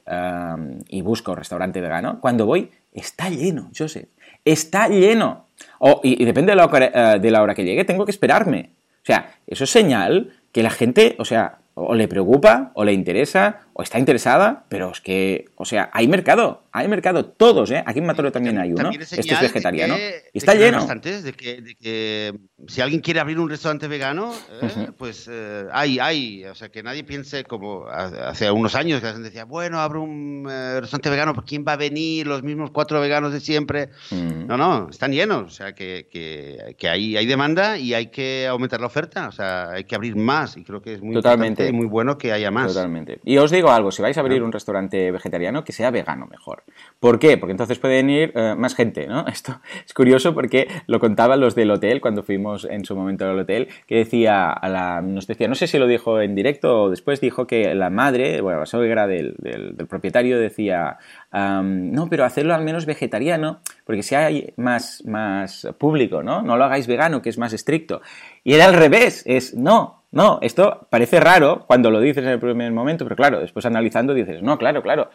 [0.89, 4.09] y busco restaurante vegano, cuando voy, está lleno, Joseph
[4.45, 5.47] está lleno.
[6.03, 8.71] y, depende de la, hora, eh, de la hora que llegue, tengo que esperarme.
[9.01, 12.93] O sea, eso es señal que la gente, o sea, o le preocupa, o le
[12.93, 17.83] interesa, o está interesada, pero es que, o sea, hay mercado, hay mercado, todos, ¿eh?
[17.83, 19.95] Aquí en Matoro también hay uno, este es vegetariano,
[20.31, 20.85] y está lleno.
[20.85, 22.33] de, que, de que,
[22.67, 26.83] si alguien quiere abrir un restaurante vegano, eh, pues eh, hay, hay, o sea, que
[26.83, 31.09] nadie piense como hace unos años que la gente decía, bueno, abro un eh, restaurante
[31.09, 32.27] vegano, ¿por quién va a venir?
[32.27, 33.89] Los mismos cuatro veganos de siempre.
[34.11, 36.07] No, no, están llenos, o sea, que,
[36.77, 40.15] que, hay, hay demanda y hay que aumentar la oferta, o sea, hay que abrir
[40.15, 41.71] más, y creo que es muy, Totalmente.
[41.71, 42.73] muy bueno que haya más.
[42.73, 43.19] Totalmente.
[43.25, 46.63] Y os digo algo, si vais a abrir un restaurante vegetariano, que sea vegano mejor.
[46.99, 47.37] ¿Por qué?
[47.37, 49.27] Porque entonces pueden ir eh, más gente, ¿no?
[49.31, 53.39] Esto es curioso porque lo contaban los del hotel cuando fuimos en su momento al
[53.39, 56.89] hotel, que decía, a la, nos decía, no sé si lo dijo en directo o
[56.89, 60.97] después dijo que la madre, bueno, la suegra del, del, propietario decía,
[61.31, 66.41] no, pero hacerlo al menos vegetariano, porque si hay más, más público, ¿no?
[66.41, 68.01] No lo hagáis vegano, que es más estricto.
[68.43, 72.39] Y era al revés, es no, no, esto parece raro cuando lo dices en el
[72.39, 75.09] primer momento, pero claro, después analizando dices, no, claro, claro.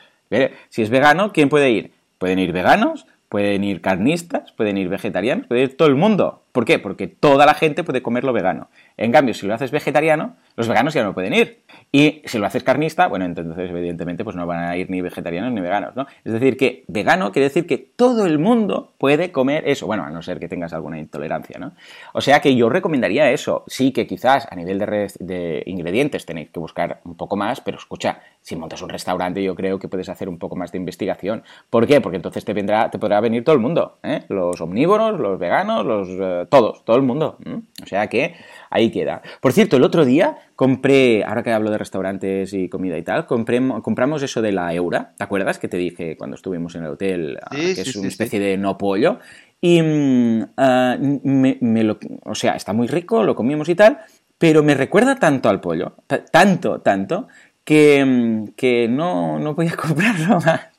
[0.71, 1.93] Si es vegano, ¿quién puede ir?
[2.19, 6.45] Pueden ir veganos, pueden ir carnistas, pueden ir vegetarianos, puede ir todo el mundo.
[6.53, 6.79] ¿Por qué?
[6.79, 8.71] Porque toda la gente puede comer lo vegano.
[8.97, 11.61] En cambio, si lo haces vegetariano, los veganos ya no pueden ir.
[11.93, 15.53] Y si lo haces carnista, bueno, entonces evidentemente pues no van a ir ni vegetarianos
[15.53, 16.07] ni veganos, ¿no?
[16.25, 20.11] Es decir, que vegano quiere decir que todo el mundo puede comer eso, bueno, a
[20.11, 21.73] no ser que tengas alguna intolerancia, ¿no?
[22.13, 23.65] O sea que yo recomendaría eso.
[23.67, 27.79] Sí que quizás a nivel de, de ingredientes tenéis que buscar un poco más, pero
[27.79, 31.43] escucha, si montas un restaurante yo creo que puedes hacer un poco más de investigación.
[31.69, 32.01] ¿Por qué?
[32.01, 34.23] Porque entonces te vendrá, te podrá venir todo el mundo, ¿eh?
[34.29, 37.39] Los omnívoros, los veganos, los eh, todos, todo el mundo.
[37.83, 38.37] O sea que
[38.71, 39.21] ahí queda.
[39.41, 43.27] Por cierto, el otro día compré, ahora que hablo de restaurantes y comida y tal,
[43.27, 46.91] compré, compramos eso de la Eura, ¿te acuerdas que te dije cuando estuvimos en el
[46.91, 49.19] hotel, ah, que es una especie de no pollo?
[49.61, 53.99] Y mm, ah, me, lo, o sea, está muy rico, lo comimos y tal,
[54.39, 55.95] pero me recuerda tanto al pollo,
[56.31, 57.29] tanto, tanto,
[57.67, 60.71] que, mm, que no, no voy a comprarlo más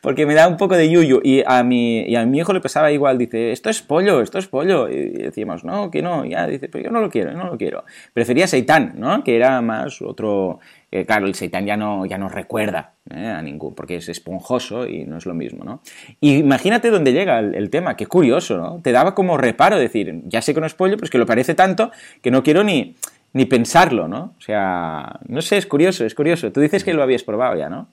[0.00, 1.20] porque me da un poco de yuyu.
[1.22, 4.38] Y a, mi, y a mi hijo le pasaba igual, dice, esto es pollo, esto
[4.38, 4.88] es pollo.
[4.88, 7.84] Y decíamos, no, que no, ya, dice, pero yo no lo quiero, no lo quiero.
[8.12, 9.24] Prefería seitán, ¿no?
[9.24, 10.60] Que era más otro...
[10.90, 13.26] Eh, claro, el seitán ya no, ya no recuerda ¿eh?
[13.26, 15.80] a ningún, porque es esponjoso y no es lo mismo, ¿no?
[16.20, 18.80] Y imagínate dónde llega el, el, tema, qué curioso, ¿no?
[18.80, 21.26] Te daba como reparo decir, ya sé que no es pollo, pero es que lo
[21.26, 21.90] parece tanto
[22.22, 22.94] que no quiero ni,
[23.34, 24.34] ni pensarlo, ¿no?
[24.38, 26.50] O sea, no sé, es curioso, es curioso.
[26.52, 27.88] Tú dices que lo habías probado ya, ¿no?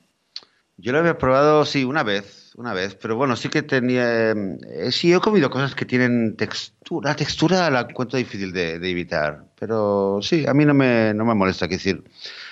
[0.77, 4.31] Yo lo había probado, sí, una vez, una vez, pero bueno, sí que tenía...
[4.31, 8.89] Eh, sí, he comido cosas que tienen textura, la textura la encuentro difícil de, de
[8.89, 12.03] evitar, pero sí, a mí no me, no me molesta, que decir,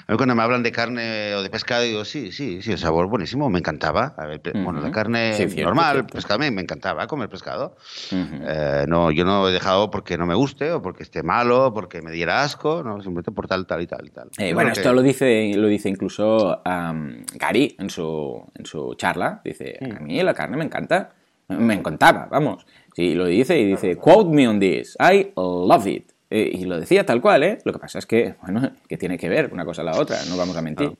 [0.09, 2.79] a mí cuando me hablan de carne o de pescado, digo, sí, sí, sí, el
[2.79, 4.15] sabor buenísimo, me encantaba.
[4.55, 7.75] Bueno, la carne normal, pescado, me, encantaba comer pescado.
[8.11, 12.01] Eh, no, yo no he dejado porque no me guste o porque esté malo, porque
[12.01, 14.29] me diera asco, no, simplemente por tal, tal y tal y tal.
[14.39, 19.41] Eh, bueno, esto lo dice, lo dice incluso Gary en su, en su charla.
[19.45, 21.11] Dice, a mí la carne me encanta.
[21.49, 22.65] Me encantaba, vamos.
[22.95, 26.13] Sí, lo dice y dice, quote me on this, I love it.
[26.29, 27.57] Eh, y lo decía tal cual, ¿eh?
[27.63, 30.17] Lo que pasa es que, bueno, que tiene que ver una cosa a la otra,
[30.29, 30.91] no vamos a mentir.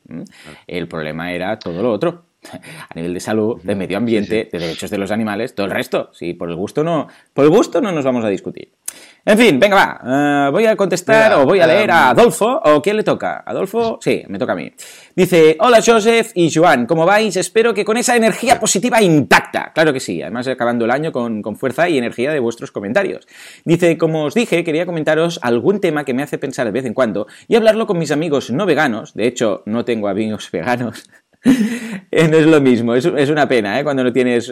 [0.66, 2.26] El problema era todo lo otro.
[2.90, 6.10] A nivel de salud, de medio ambiente, de derechos de los animales, todo el resto.
[6.14, 8.72] Sí, por el gusto no, por el gusto no nos vamos a discutir.
[9.26, 10.48] En fin, venga, va.
[10.48, 12.62] Eh, voy a contestar o voy a leer a em, Adolfo.
[12.64, 13.44] ¿O quién le toca?
[13.46, 14.00] ¿Adolfo?
[14.02, 14.72] Sí, me toca a mí.
[15.16, 17.36] Dice, hola Joseph y Joan, ¿cómo vais?
[17.36, 19.72] Espero que con esa energía positiva intacta.
[19.74, 23.28] Claro que sí, además acabando el año con, con fuerza y energía de vuestros comentarios.
[23.66, 26.94] Dice, como os dije, quería comentaros algún tema que me hace pensar de vez en
[26.94, 29.14] cuando y hablarlo con mis amigos no veganos.
[29.14, 31.10] De hecho, no tengo amigos veganos.
[31.42, 33.84] Eh, no es lo mismo, es, una pena, ¿eh?
[33.84, 34.52] Cuando no tienes,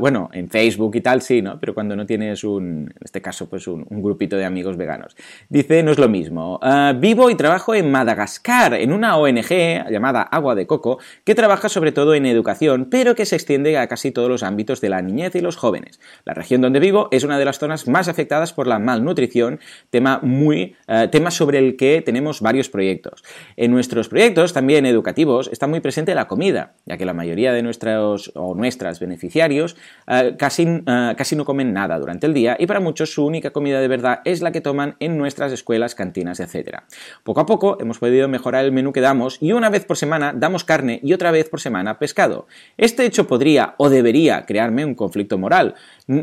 [0.00, 1.60] bueno, en Facebook y tal sí, ¿no?
[1.60, 5.16] Pero cuando no tienes un, en este caso, pues un, grupito de amigos veganos.
[5.48, 6.58] Dice, no es lo mismo.
[6.62, 11.68] Ah, vivo y trabajo en Madagascar, en una ONG llamada Agua de Coco, que trabaja
[11.68, 15.02] sobre todo en educación, pero que se extiende a casi todos los ámbitos de la
[15.02, 16.00] niñez y los jóvenes.
[16.24, 20.20] La región donde vivo es una de las zonas más afectadas por la malnutrición, tema
[20.22, 20.76] muy,
[21.10, 23.24] tema sobre el que tenemos varios proyectos.
[23.56, 27.60] En nuestros proyectos, también educativos, está muy presente la comida, ya que la mayoría de
[27.60, 32.66] nuestros o nuestras beneficiarios eh, casi, eh, casi no comen nada durante el día y
[32.66, 36.38] para muchos su única comida de verdad es la que toman en nuestras escuelas, cantinas,
[36.38, 36.82] etc.
[37.24, 40.32] Poco a poco hemos podido mejorar el menú que damos y una vez por semana
[40.32, 42.46] damos carne y otra vez por semana pescado.
[42.76, 45.74] Este hecho podría o debería crearme un conflicto moral,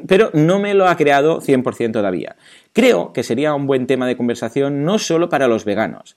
[0.08, 2.38] pero no me lo ha creado 100% todavía.
[2.72, 6.16] Creo que sería un buen tema de conversación no solo para los veganos.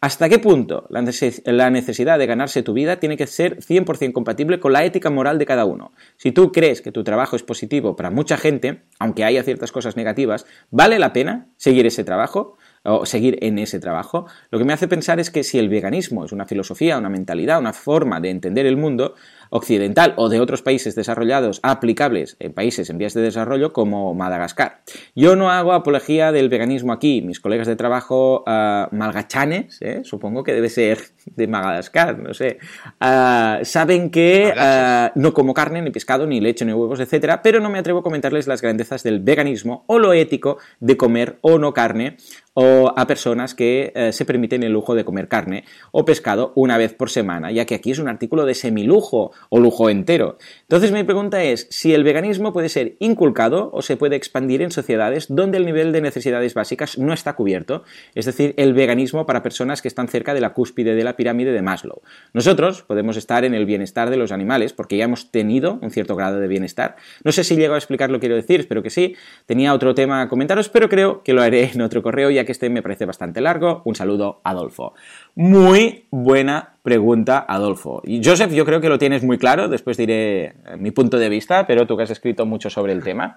[0.00, 4.72] ¿Hasta qué punto la necesidad de ganarse tu vida tiene que ser 100% compatible con
[4.72, 5.90] la ética moral de cada uno?
[6.16, 9.96] Si tú crees que tu trabajo es positivo para mucha gente, aunque haya ciertas cosas
[9.96, 12.56] negativas, ¿vale la pena seguir ese trabajo?
[12.84, 16.24] o seguir en ese trabajo, lo que me hace pensar es que si el veganismo
[16.24, 19.14] es una filosofía, una mentalidad, una forma de entender el mundo,
[19.50, 24.82] occidental o de otros países desarrollados aplicables en países en vías de desarrollo como Madagascar.
[25.14, 30.02] Yo no hago apología del veganismo aquí, mis colegas de trabajo uh, malgachanes, ¿eh?
[30.04, 30.98] supongo que debe ser
[31.36, 32.58] de Madagascar, no sé,
[33.00, 37.60] uh, saben que uh, no como carne, ni pescado, ni leche, ni huevos, etcétera, pero
[37.60, 41.58] no me atrevo a comentarles las grandezas del veganismo o lo ético de comer o
[41.58, 42.16] no carne
[42.60, 45.62] o a personas que eh, se permiten el lujo de comer carne
[45.92, 49.60] o pescado una vez por semana, ya que aquí es un artículo de semilujo o
[49.60, 50.38] lujo entero.
[50.62, 54.72] Entonces mi pregunta es si el veganismo puede ser inculcado o se puede expandir en
[54.72, 57.84] sociedades donde el nivel de necesidades básicas no está cubierto,
[58.16, 61.52] es decir, el veganismo para personas que están cerca de la cúspide de la pirámide
[61.52, 62.00] de Maslow.
[62.32, 66.16] Nosotros podemos estar en el bienestar de los animales porque ya hemos tenido un cierto
[66.16, 66.96] grado de bienestar.
[67.24, 69.16] No sé si llego a explicar lo que quiero decir, espero que sí.
[69.44, 72.52] Tenía otro tema a comentaros, pero creo que lo haré en otro correo ya que
[72.52, 73.82] este me parece bastante largo.
[73.84, 74.94] Un saludo, Adolfo.
[75.34, 78.00] Muy buena pregunta, Adolfo.
[78.02, 81.28] Y Joseph, yo creo que lo tienes muy claro, después diré eh, mi punto de
[81.28, 83.36] vista, pero tú que has escrito mucho sobre el tema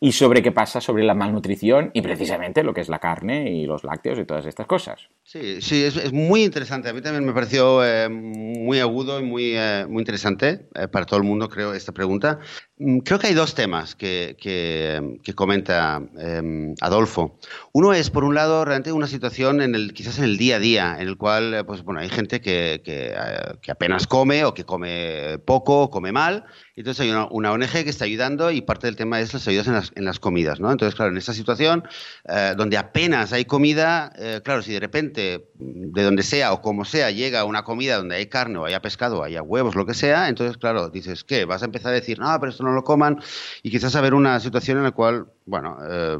[0.00, 3.66] y sobre qué pasa sobre la malnutrición y precisamente lo que es la carne y
[3.66, 5.08] los lácteos y todas estas cosas.
[5.24, 6.88] Sí, sí, es, muy interesante.
[6.88, 11.18] A mí también me pareció eh, muy agudo y muy, eh, muy interesante para todo
[11.18, 12.38] el mundo, creo, esta pregunta.
[12.78, 17.38] Mm, creo que hay dos temas que, que, comenta em, Adolfo.
[17.72, 20.58] Uno es, por un lado, realmente una situación en el, quizás en el día a
[20.58, 24.52] día, en el cual, eh, pues bueno, hay gente que, que, eh, apenas come o
[24.52, 26.44] que come poco, o come mal.
[26.74, 29.72] Entonces hay una, ONG que está ayudando y parte del tema es las ayudas en
[29.72, 30.70] las, en las comidas, ¿no?
[30.70, 31.84] Entonces, claro, en esta situación
[32.28, 34.12] eh, donde apenas hay comida,
[34.44, 38.26] claro, si de repente, de donde sea o como sea, llega una comida donde hay
[38.26, 41.46] carne o haya pescado o haya huevos, lo que sea, entonces, claro, dices, ¿qué?
[41.46, 43.18] Vas a empezar a decir, no, pero esto no lo coman
[43.62, 46.18] y quizás haber una situación en la cual, bueno, eh,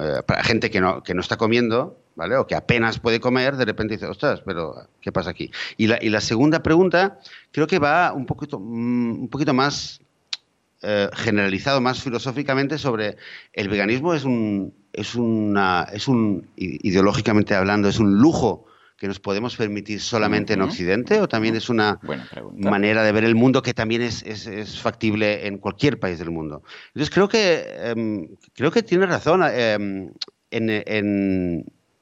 [0.00, 2.36] eh, para gente que no, que no está comiendo, ¿vale?
[2.36, 5.50] O que apenas puede comer, de repente dice, ostras, pero ¿qué pasa aquí?
[5.76, 7.18] Y la, y la segunda pregunta
[7.52, 10.00] creo que va un poquito, mm, un poquito más
[10.82, 13.16] eh, generalizado, más filosóficamente sobre
[13.54, 18.66] el veganismo es un, es una, es un, ideológicamente hablando, es un lujo
[19.04, 22.00] que nos podemos permitir solamente en Occidente o también es una
[22.54, 26.62] manera de ver el mundo que también es, es, factible en cualquier país del mundo?
[26.86, 30.10] Entonces creo que, em, creo que tiene razón em,
[30.50, 30.70] en,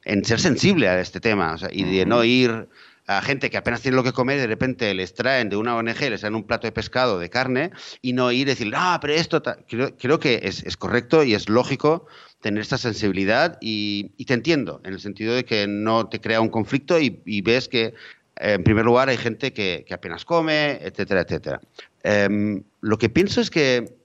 [0.04, 2.68] en, ser sensible a este tema y de no ir
[3.06, 5.76] a gente que apenas tiene lo que comer y de repente les traen de una
[5.76, 8.98] ONG, les traen un plato de pescado, de carne, y no ir y decir, ah,
[9.00, 9.42] pero esto...
[9.68, 12.06] Creo, creo, que es, es, correcto y es lógico
[12.40, 16.48] tener esta sensibilidad y, te entiendo, en el sentido de que no te crea un
[16.48, 17.94] conflicto y, ves que, eh,
[18.36, 21.60] en primer lugar, hay gente que, apenas come, etcétera, etcétera.
[22.02, 24.01] Em, lo que pienso es que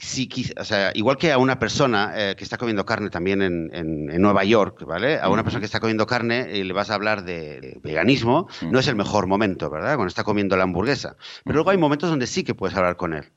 [0.00, 0.28] si,
[0.58, 4.20] o sea, igual que a una persona eh, que está comiendo carne también en, en,
[4.20, 5.18] Nueva York, ¿vale?
[5.18, 8.78] A una persona que está comiendo carne y le vas a hablar de, veganismo, no
[8.78, 9.96] es el mejor momento, ¿verdad?
[9.96, 11.16] Cuando está comiendo la hamburguesa.
[11.44, 13.30] Pero luego hay momentos donde sí que puedes hablar con él.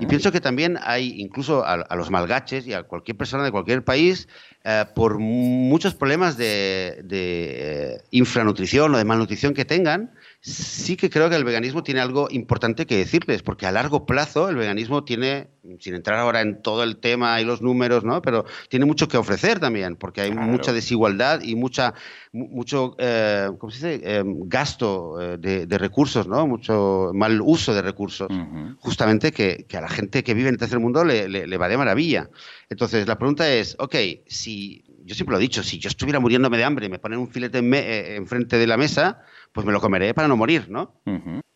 [0.00, 3.82] Y pienso que también hay, incluso a, los malgaches y a cualquier persona de cualquier
[3.82, 4.28] país,
[4.62, 10.12] eh, por muchos problemas de, de eh, infranutrición o de malnutrición que tengan,
[10.44, 14.50] sí que creo que el veganismo tiene algo importante que decirles, porque a largo plazo
[14.50, 15.48] el veganismo tiene,
[15.80, 18.20] sin entrar ahora en todo el tema y los números, ¿no?
[18.20, 21.94] Pero tiene mucho que ofrecer también, porque hay mucha desigualdad y mucha,
[22.32, 24.00] mucho, eh, ¿cómo se dice?
[24.04, 26.46] Eh, gasto eh, de, recursos, ¿no?
[26.46, 28.28] Mucho mal uso de recursos,
[28.80, 31.78] justamente que, a la gente que vive en el tercer mundo le, le va de
[31.78, 32.28] maravilla.
[32.68, 36.58] Entonces, la pregunta es, ok, si yo siempre lo he dicho, si yo estuviera muriéndome
[36.58, 37.58] de hambre y me ponen un filete
[38.16, 39.22] enfrente de la mesa,
[39.54, 41.00] pues me lo comeré para no morir, ¿no?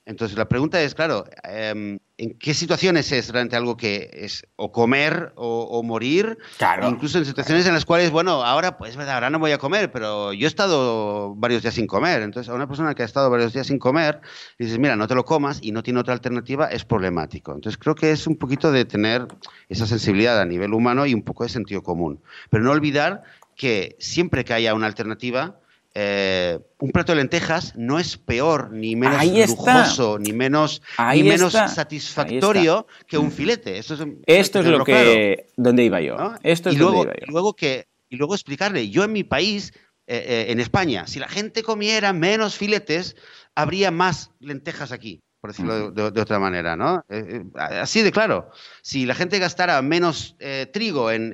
[0.06, 4.70] Entonces la pregunta es, claro, em, ¿en qué situaciones es realmente algo que es o
[4.70, 6.38] comer o, morir?
[6.58, 6.88] Claro.
[6.88, 9.90] Incluso en situaciones en las cuales, bueno, ahora pues verdad, ahora no voy a comer,
[9.90, 12.22] pero yo he estado varios días sin comer.
[12.22, 14.20] Entonces a una persona que ha estado varios días sin comer,
[14.60, 17.52] dices, mira, no te lo comas y no tiene otra alternativa, es problemático.
[17.52, 19.26] Entonces creo que es un poquito de tener
[19.68, 22.22] esa sensibilidad a nivel humano y un poco de sentido común.
[22.48, 23.24] Pero no olvidar
[23.56, 25.58] que siempre que haya una alternativa,
[26.00, 30.80] eh, un plato de lentejas no es peor, ni menos lujoso, ni menos,
[31.12, 33.78] ni menos satisfactorio que un filete.
[33.78, 35.46] Esto es, lo que.
[35.56, 36.16] donde iba yo.
[36.44, 37.26] Esto es y luego, donde iba yo.
[37.26, 39.72] Y luego, que, y luego explicarle, yo en mi país,
[40.06, 43.16] eh, eh, en España, si la gente comiera menos filetes,
[43.56, 47.04] habría más lentejas aquí por decirlo de, otra manera, ¿no?
[47.08, 48.50] Eh, eh, así de claro.
[48.82, 51.32] Si la gente gastara menos eh, trigo en,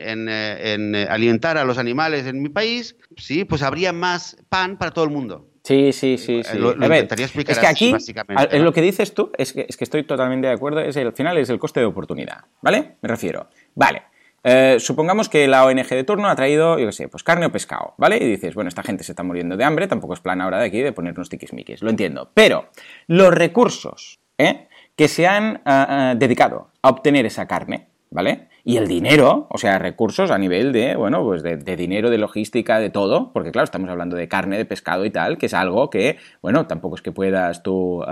[1.08, 5.10] alimentar a los animales en mi país, sí, pues habría más pan para todo el
[5.10, 5.48] mundo.
[5.62, 6.58] Sí, sí, sí, sí.
[6.58, 8.58] Lo, intentaría explicar es que aquí, básicamente.
[8.58, 11.14] Lo que dices tú es que, es que estoy totalmente de acuerdo, es el, al
[11.14, 12.96] final es el coste de oportunidad, ¿vale?
[13.00, 13.48] Me refiero.
[13.74, 14.02] Vale,
[14.44, 17.52] eh, supongamos que la ONG de turno ha traído, yo qué sé, pues carne o
[17.52, 18.18] pescado, ¿vale?
[18.18, 20.66] Y dices, bueno, esta gente se está muriendo de hambre, tampoco es plan ahora de
[20.66, 22.30] aquí de ponernos tiquismiquis, lo entiendo.
[22.34, 22.68] Pero
[23.06, 24.68] los recursos ¿eh?
[24.96, 28.48] que se han eh, eh, dedicado a obtener esa carne, ¿vale?
[28.66, 32.78] Y el dinero, o sea, recursos a nivel de, bueno, pues de, dinero, de logística,
[32.78, 35.90] de todo, porque claro, estamos hablando de carne, de pescado y tal, que es algo
[35.90, 38.02] que, bueno, tampoco es que puedas tú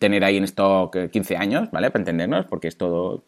[0.00, 1.92] tener ahí en stock 15 años, ¿vale?
[1.92, 3.22] Para entendernos, porque es todo,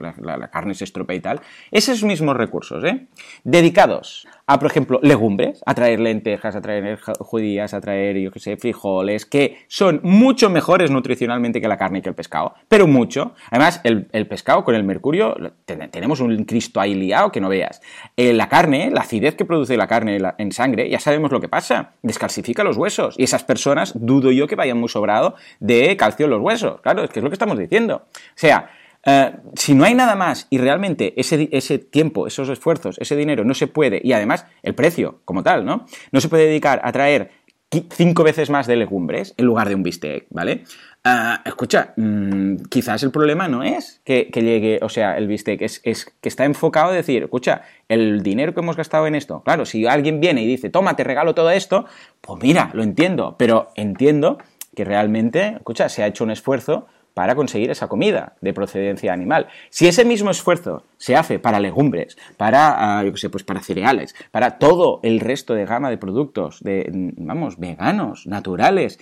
[0.00, 1.40] la, carne se estropea y tal.
[1.70, 3.06] Esos mismos recursos, ¿eh?
[3.44, 8.40] Dedicados a, por ejemplo, legumbres, a traer lentejas, a traer judías, a traer, yo qué
[8.40, 12.86] sé, frijoles, que son mucho mejores nutricionalmente que la carne y que el pescado, pero
[12.86, 13.34] mucho.
[13.50, 17.80] Además, el, el pescado con el mercurio, tenemos un Cristo ahí liado que no veas.
[18.16, 21.48] Eh, la carne, la acidez que produce la carne en sangre, ya sabemos lo que
[21.48, 23.16] pasa, descalcifica los huesos.
[23.18, 26.80] Y esas personas, dudo yo que vayan muy sobrado de calcio en los huesos.
[26.80, 28.04] Claro, es que es lo que estamos diciendo.
[28.06, 28.70] O sea,
[29.06, 33.44] eh, si no hay nada más y realmente ese, ese, tiempo, esos esfuerzos, ese dinero
[33.44, 35.86] no se puede, y además el precio como tal, ¿no?
[36.10, 37.30] No se puede dedicar a traer
[37.70, 40.64] cinco veces más de legumbres en lugar de un bistec, ¿vale?
[41.04, 45.80] Ah, escucha, mm, quizás el problema no es que, llegue, o sea, el bistec, es,
[45.80, 49.86] que está enfocado a decir, escucha, el dinero que hemos gastado en esto, claro, si
[49.86, 51.86] alguien viene y dice, toma, te regalo todo esto,
[52.20, 54.38] pues mira, lo entiendo, pero entiendo
[54.74, 59.46] que realmente, escucha, se ha hecho un esfuerzo para conseguir esa comida de procedencia animal.
[59.70, 64.14] Si ese mismo esfuerzo se hace para legumbres, para, ah, yo sé, pues para cereales,
[64.30, 66.84] para todo el resto de gama de productos, de,
[67.16, 68.98] vamos, veganos, naturales,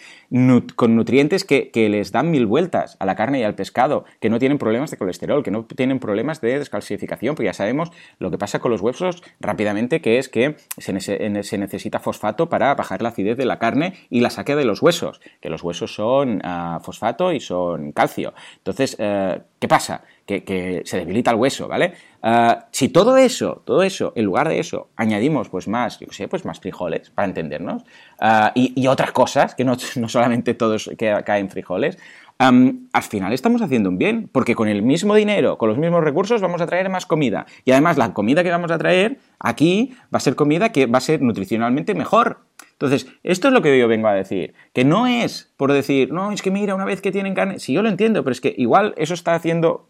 [0.76, 4.38] con nutrientes que, les dan mil vueltas a la carne y al pescado, que no
[4.38, 8.38] tienen problemas de colesterol, que no tienen problemas de descalcificación, porque ya sabemos lo que
[8.38, 13.08] pasa con los huesos rápidamente, que es que se, se necesita fosfato para bajar la
[13.08, 16.78] acidez de la carne y la saque de los huesos, que los huesos son ah,
[16.80, 17.90] fosfato y son
[18.56, 20.02] Entonces, eh, ¿qué pasa?
[20.26, 21.94] Que, se debilita el hueso, ¿vale?
[22.22, 26.28] Ah, si todo eso, todo eso, en lugar de eso, añadimos pues más, yo sé,
[26.28, 27.84] pues más frijoles, para entendernos,
[28.20, 29.76] ah, y, otras cosas, que no,
[30.08, 31.98] solamente todos que caen frijoles,
[32.38, 36.40] al final estamos haciendo un bien, porque con el mismo dinero, con los mismos recursos,
[36.40, 37.46] vamos a traer más comida.
[37.64, 40.98] Y además la comida que vamos a traer aquí va a ser comida que va
[40.98, 42.38] a ser nutricionalmente mejor.
[42.74, 46.32] Entonces, esto es lo que yo vengo a decir, que no es por decir, no,
[46.32, 48.54] es que mira, una vez que tienen carne, si yo lo entiendo, pero es que
[48.56, 49.88] igual eso está haciendo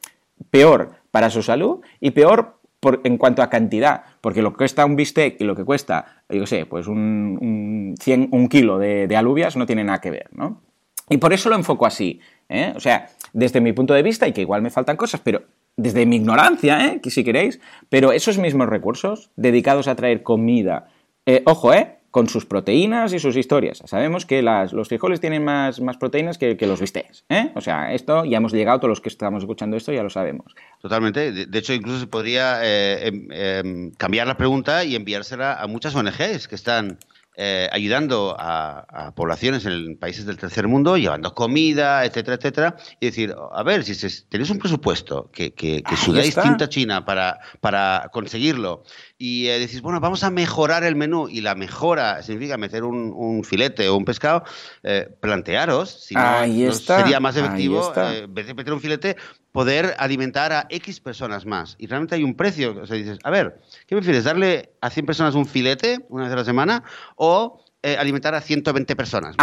[0.51, 2.59] peor para su salud y peor
[3.05, 6.47] en cuanto a cantidad, porque lo que cuesta un bistec y lo que cuesta, yo
[6.47, 7.97] sé, pues un,
[8.30, 10.61] un, kilo de, alubias no tiene nada que ver, ¿no?
[11.09, 12.20] Y por eso lo enfoco así.
[12.49, 12.72] ¿eh?
[12.76, 15.43] O sea, desde mi punto de vista, y que igual me faltan cosas, pero
[15.76, 17.01] desde mi ignorancia, ¿eh?
[17.05, 20.89] si queréis, pero esos mismos recursos dedicados a traer comida,
[21.26, 21.99] eh, ojo, ¿eh?
[22.15, 23.83] Con sus proteínas y sus historias.
[23.87, 27.25] Sabemos que los frijoles tienen más, más proteínas que, los bistecs.
[27.29, 27.51] ¿eh?
[27.57, 30.55] O sea, esto ya hemos llegado, todos los que estamos escuchando esto ya lo sabemos.
[30.81, 31.33] Totalmente.
[31.33, 32.61] De, hecho, incluso se podría
[33.05, 36.99] em, em, cambiar la pregunta y enviársela a muchas ONGs que están
[37.37, 43.35] eh, ayudando a, poblaciones en países del tercer mundo, llevando comida, etcétera, etcétera, y decir,
[43.53, 43.95] a ver, si
[44.28, 48.85] tenéis un presupuesto que, que, sudáis tinta china para, para conseguirlo
[49.18, 53.43] y eh, decís, bueno, vamos a mejorar el menú y la mejora significa meter un,
[53.45, 54.45] filete o un pescado,
[54.82, 59.16] eh, plantearos si no, sería más efectivo, en vez de meter un filete,
[59.55, 61.76] poder alimentar a X personas más.
[61.78, 62.76] Y realmente hay un precio.
[62.82, 64.24] O sea, dices, a ver, ¿qué prefieres?
[64.24, 66.85] ¿Darle a 100 personas un filete una vez a la semana
[67.16, 69.35] o eh, alimentar a 120 personas?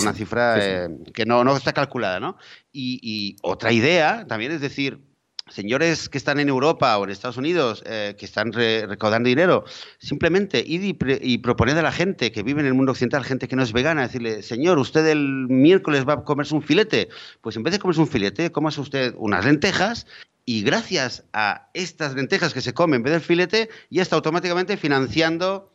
[0.00, 2.36] Una cifra eh, que no, no está calculada, ¿no?
[2.72, 5.00] y otra idea también es decir,
[5.48, 9.64] señores que están en Europa o en Estados Unidos eh, que están recaudando dinero,
[9.98, 13.46] simplemente id y, y, proponed a la gente que vive en el mundo occidental, gente
[13.46, 17.08] que no es vegana, decirle, señor, usted el miércoles va a comerse un filete,
[17.40, 20.06] pues en vez de comerse un filete, cómase usted unas lentejas
[20.48, 24.76] y gracias a estas lentejas que se comen en vez del filete, ya está automáticamente
[24.76, 25.72] financiando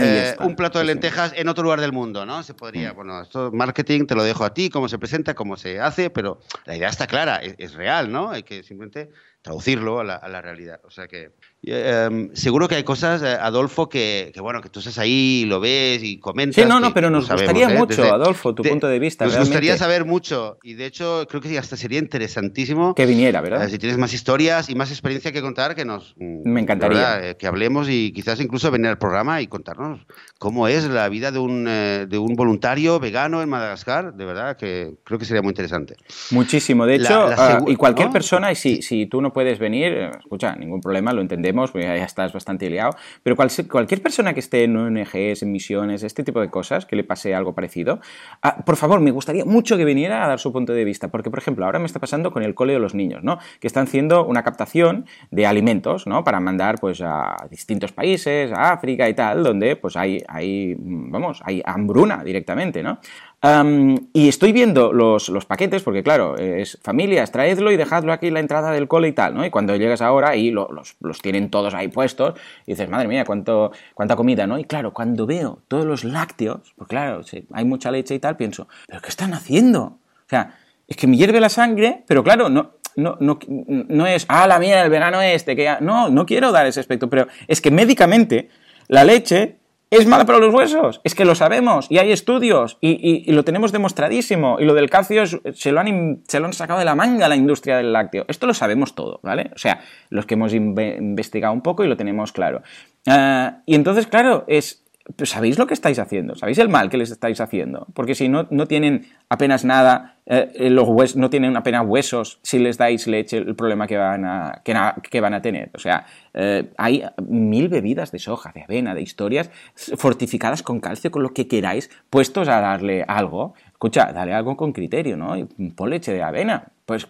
[0.00, 2.44] eh, un plato de lentejas en otro lugar del mundo, ¿no?
[2.44, 2.96] Se podría, mm.
[2.96, 6.38] bueno, esto marketing te lo dejo a ti, cómo se presenta, cómo se hace, pero
[6.66, 8.30] la idea está clara, es, real, ¿no?
[8.30, 9.10] Hay que simplemente
[9.42, 10.80] traducirlo a la, a la realidad.
[10.84, 11.32] O sea que
[11.64, 16.02] Em, seguro que hay cosas, eh, Adolfo, que, bueno, que tú estás ahí, lo ves
[16.02, 16.56] y comentas.
[16.56, 17.78] Sí, no, no, pero nos gustaría ¿eh?
[17.78, 19.26] mucho, Adolfo, tu punto de vista.
[19.26, 23.64] Nos gustaría saber mucho y de hecho creo que hasta sería interesantísimo que viniera, ¿verdad?
[23.64, 26.16] Eh, si tienes más historias y más experiencia que contar, que nos.
[26.16, 27.34] Mm, Me encantaría.
[27.34, 30.00] que hablemos y quizás incluso venir al programa y contarnos
[30.38, 34.14] cómo es la vida de un, de un voluntario vegano en Madagascar.
[34.14, 35.94] De verdad que creo que sería muy interesante.
[36.32, 36.86] Muchísimo.
[36.86, 40.80] De hecho, ah, y cualquier persona, y si, si tú no puedes venir, escucha, ningún
[40.80, 45.42] problema, lo entendemos porque ya estás bastante liado, pero cualquier persona que esté en ONGs,
[45.42, 48.00] en misiones, este tipo de cosas, que le pase algo parecido,
[48.42, 51.30] ah, por favor, me gustaría mucho que viniera a dar su punto de vista, porque,
[51.30, 53.38] por ejemplo, ahora me está pasando con el cole de los niños, ¿no?
[53.60, 56.24] Que están haciendo una captación de alimentos, ¿no?
[56.24, 61.40] Para mandar, pues, a distintos países, a África y tal, donde, pues, hay, hay vamos,
[61.44, 62.98] hay hambruna directamente, ¿no?
[63.44, 68.40] Y estoy viendo los, paquetes, porque claro, es familias, traedlo y dejadlo aquí en la
[68.40, 69.44] entrada del cole y tal, ¿no?
[69.44, 70.68] Y cuando llegas ahora y los,
[71.00, 72.34] los, tienen todos ahí puestos,
[72.66, 74.58] y dices, madre mía, cuánto, cuánta comida, ¿no?
[74.58, 77.22] Y claro, cuando veo todos los lácteos, pues claro,
[77.52, 79.82] hay mucha leche y tal, pienso, ¿pero qué están haciendo?
[79.82, 80.54] O sea,
[80.86, 84.60] es que me hierve la sangre, pero claro, no, no, no, no es, ah, la
[84.60, 88.50] mía, el verano este, que no, no quiero dar ese aspecto, pero es que médicamente
[88.86, 89.56] la leche
[89.92, 91.02] ¿Es mala para los huesos?
[91.04, 94.58] Es que lo sabemos y hay estudios y, lo tenemos demostradísimo.
[94.58, 97.36] Y lo del calcio se lo, han, se lo han sacado de la manga la
[97.36, 98.24] industria del lácteo.
[98.26, 99.50] Esto lo sabemos todo, ¿vale?
[99.54, 102.62] O sea, los que hemos investigado un poco y lo tenemos claro.
[103.06, 104.82] Ah, y entonces, claro, es
[105.24, 106.36] ¿sabéis lo que estáis haciendo?
[106.36, 107.86] ¿Sabéis el mal que les estáis haciendo?
[107.92, 112.78] Porque si no, no tienen apenas nada, eh, los no tienen apenas huesos, si les
[112.78, 115.70] dais leche, el problema que van a, que, van a tener.
[115.74, 121.10] O sea, eh, hay mil bebidas de soja, de avena, de historias fortificadas con calcio,
[121.10, 123.54] con lo que queráis, puestos a darle algo.
[123.66, 125.36] Escucha, dale algo con criterio, ¿no?
[125.36, 127.08] Y pon leche de avena, pues,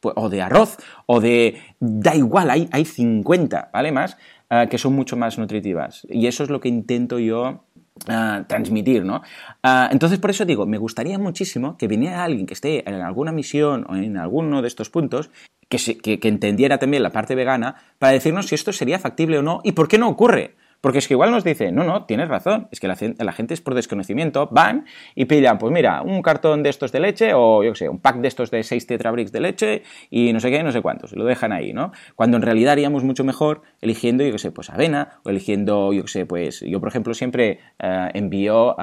[0.00, 1.60] pues, o de arroz, o de...
[1.78, 3.90] Da igual, hay, hay 50, ¿vale?
[3.90, 4.18] Más,
[4.50, 6.06] eh, que son mucho más nutritivas.
[6.10, 7.64] Y eso es lo que intento yo
[8.08, 9.22] ah, transmitir, ¿no?
[9.62, 13.32] Ah, entonces, por eso digo, me gustaría muchísimo que viniera alguien que esté en alguna
[13.32, 15.30] misión o en alguno de estos puntos
[15.68, 19.60] que, que entendiera también la parte vegana para decirnos si esto sería factible o no
[19.64, 20.56] y por qué no ocurre.
[20.80, 22.96] Porque es que igual nos dice, no, no, tienes razón, es que la,
[23.32, 27.32] gente es por desconocimiento, van y pillan, pues mira, un cartón de estos de leche
[27.34, 30.40] o yo qué sé, un pack de estos de 6 tetrabricks de leche y no
[30.40, 31.92] sé qué, no sé cuántos, y lo dejan ahí, ¿no?
[32.16, 36.02] Cuando en realidad haríamos mucho mejor eligiendo, yo qué sé, pues avena o eligiendo, yo
[36.02, 38.76] qué sé, pues yo por ejemplo siempre eh, envío,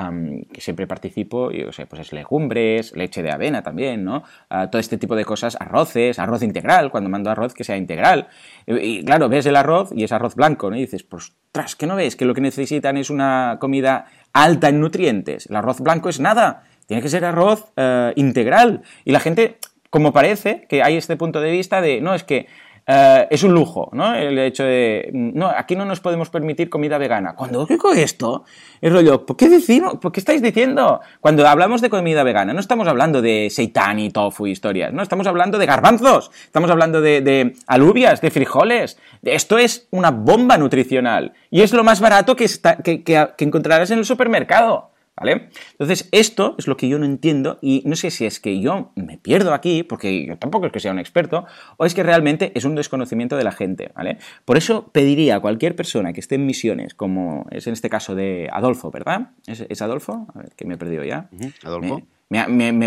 [0.53, 4.23] que siempre participo, yo qué sé, pues es legumbres, leche de avena también, ¿no?
[4.71, 8.27] todo este tipo de cosas, arroces, arroz integral, cuando mando arroz que sea integral.
[8.65, 10.77] Y, claro, ves el arroz y es arroz blanco, ¿no?
[10.77, 14.69] Y dices, pues, tras, que no ves que lo que necesitan es una comida alta
[14.69, 15.47] en nutrientes?
[15.47, 18.83] El arroz blanco es nada, tiene que ser arroz eh, integral.
[19.05, 19.57] Y la gente,
[19.89, 22.45] como parece, que hay este punto de vista de, no, es que
[22.89, 24.15] eh, es un lujo, ¿no?
[24.15, 27.35] El hecho de, no, aquí no nos podemos permitir comida vegana.
[27.35, 28.45] Cuando digo esto,
[28.79, 31.01] es rollo, ¿por qué decimos, por qué estáis diciendo?
[31.19, 35.03] Cuando hablamos de comida vegana, no estamos hablando de seitan y tofu y historias, no,
[35.03, 38.97] estamos hablando de garbanzos, estamos hablando de, alubias, de frijoles.
[39.21, 43.99] Esto es una bomba nutricional y es lo más barato que, está, que encontrarás en
[43.99, 44.91] el supermercado.
[45.19, 45.49] ¿Vale?
[45.71, 48.91] Entonces, esto es lo que yo no entiendo y no sé si es que yo
[48.95, 51.45] me pierdo aquí, porque yo tampoco es que sea un experto,
[51.77, 54.19] o es que realmente es un desconocimiento de la gente, ¿vale?
[54.45, 58.13] Por eso pediría a cualquier persona que esté en misiones, como es en este caso
[58.13, 59.31] de Adolfo, ¿verdad?
[59.47, 60.27] ¿Es, Adolfo?
[60.35, 61.29] A ver, que me he perdido ya.
[61.63, 61.95] Adolfo.
[61.95, 62.16] Me,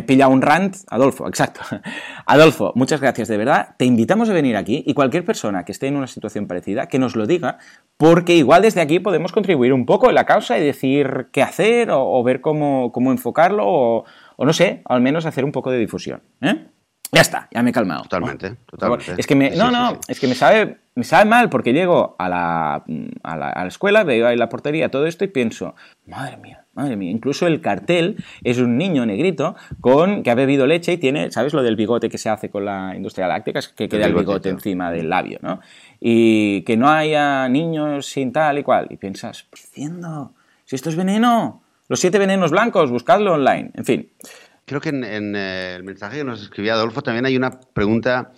[0.07, 1.61] pilla un rant, Adolfo, exacto.
[2.27, 3.75] Adolfo, muchas gracias de verdad.
[3.79, 6.99] Te invitamos a venir aquí y cualquier persona que esté en una situación parecida, que
[6.99, 7.59] nos lo diga,
[7.97, 11.89] porque igual desde aquí podemos contribuir un poco en la causa y decir qué hacer
[11.91, 14.05] o, ver cómo, cómo enfocarlo o,
[14.37, 16.23] o, no sé, al menos hacer un poco de difusión.
[16.43, 16.67] ¿eh?
[17.13, 18.03] Ya está, ya me he calmado.
[18.03, 19.15] Totalmente, totalmente.
[19.19, 22.29] Es que me, no, no, es que me sabe, me sabe mal porque llego a
[22.29, 22.85] la,
[23.23, 25.75] a la, a la escuela, veo ahí la portería, todo esto y pienso,
[26.07, 30.69] madre mía, madre mía, incluso el cartel es un niño negrito con que ha bebido
[30.69, 33.55] leche y tiene, ¿sabes lo del bigote que se hace con la industria láctea?
[33.59, 35.61] Es que queda el bigote encima del labio, ¿no?
[35.99, 38.87] Y que no haya niños sin tal y cual.
[38.89, 40.33] Y piensas, diciendo,
[40.65, 44.11] si esto es veneno, los siete venenos blancos, buscadlo online, en fin
[44.71, 48.31] creo que en, eh, el mensaje que nos escribía Adolfo también hay una pregunta.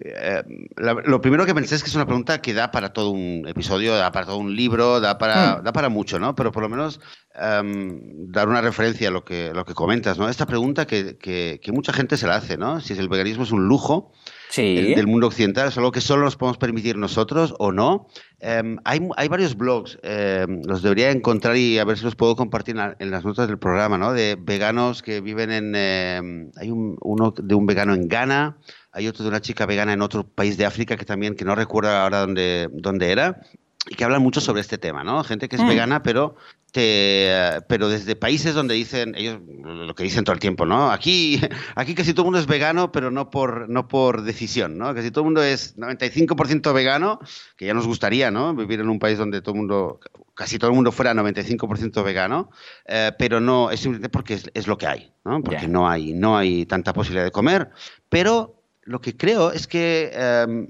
[0.00, 0.42] Eh,
[0.76, 3.94] lo primero que pensé es que es una pregunta que da para todo un episodio,
[3.94, 5.62] da para todo un libro, da para, hmm.
[5.62, 6.34] da para mucho, ¿no?
[6.34, 7.00] Pero por lo menos
[7.34, 8.00] em,
[8.32, 10.30] dar una referencia a lo que, lo que comentas, ¿no?
[10.30, 12.80] Esta pregunta que, que, que, mucha gente se la hace, ¿no?
[12.80, 14.12] Si el veganismo es un lujo
[14.56, 18.08] del mundo occidental, es algo que solo nos podemos permitir nosotros o no.
[18.40, 22.36] Em, hay, hay, varios blogs, em, los debería encontrar y a ver si los puedo
[22.36, 24.12] compartir en, las notas del programa, ¿no?
[24.12, 25.74] De veganos que viven en...
[25.74, 28.58] Em, hay uno de un vegano en Ghana,
[28.92, 31.54] hay otro de una chica vegana en otro país de África que también, que no
[31.54, 33.40] recuerdo ahora dónde, dónde era,
[33.88, 35.22] y que hablan mucho sobre este tema, ¿no?
[35.24, 35.68] Gente que es mm.
[35.68, 36.36] vegana, pero
[36.72, 37.30] te,
[37.68, 40.90] pero desde países donde dicen ellos lo que dicen todo el tiempo, ¿no?
[40.90, 41.40] Aquí,
[41.76, 44.94] aquí casi todo el mundo es vegano, pero no por no por decisión, ¿no?
[44.94, 47.20] Casi todo el mundo es 95% vegano,
[47.56, 48.54] que ya nos gustaría, ¿no?
[48.54, 50.00] Vivir en un país donde todo el mundo,
[50.34, 52.50] casi todo el mundo fuera 95% vegano,
[52.86, 55.42] eh, pero no es simplemente porque es, lo que hay, ¿no?
[55.42, 57.70] Porque no hay no hay tanta posibilidad de comer,
[58.08, 60.68] pero lo que creo es que em,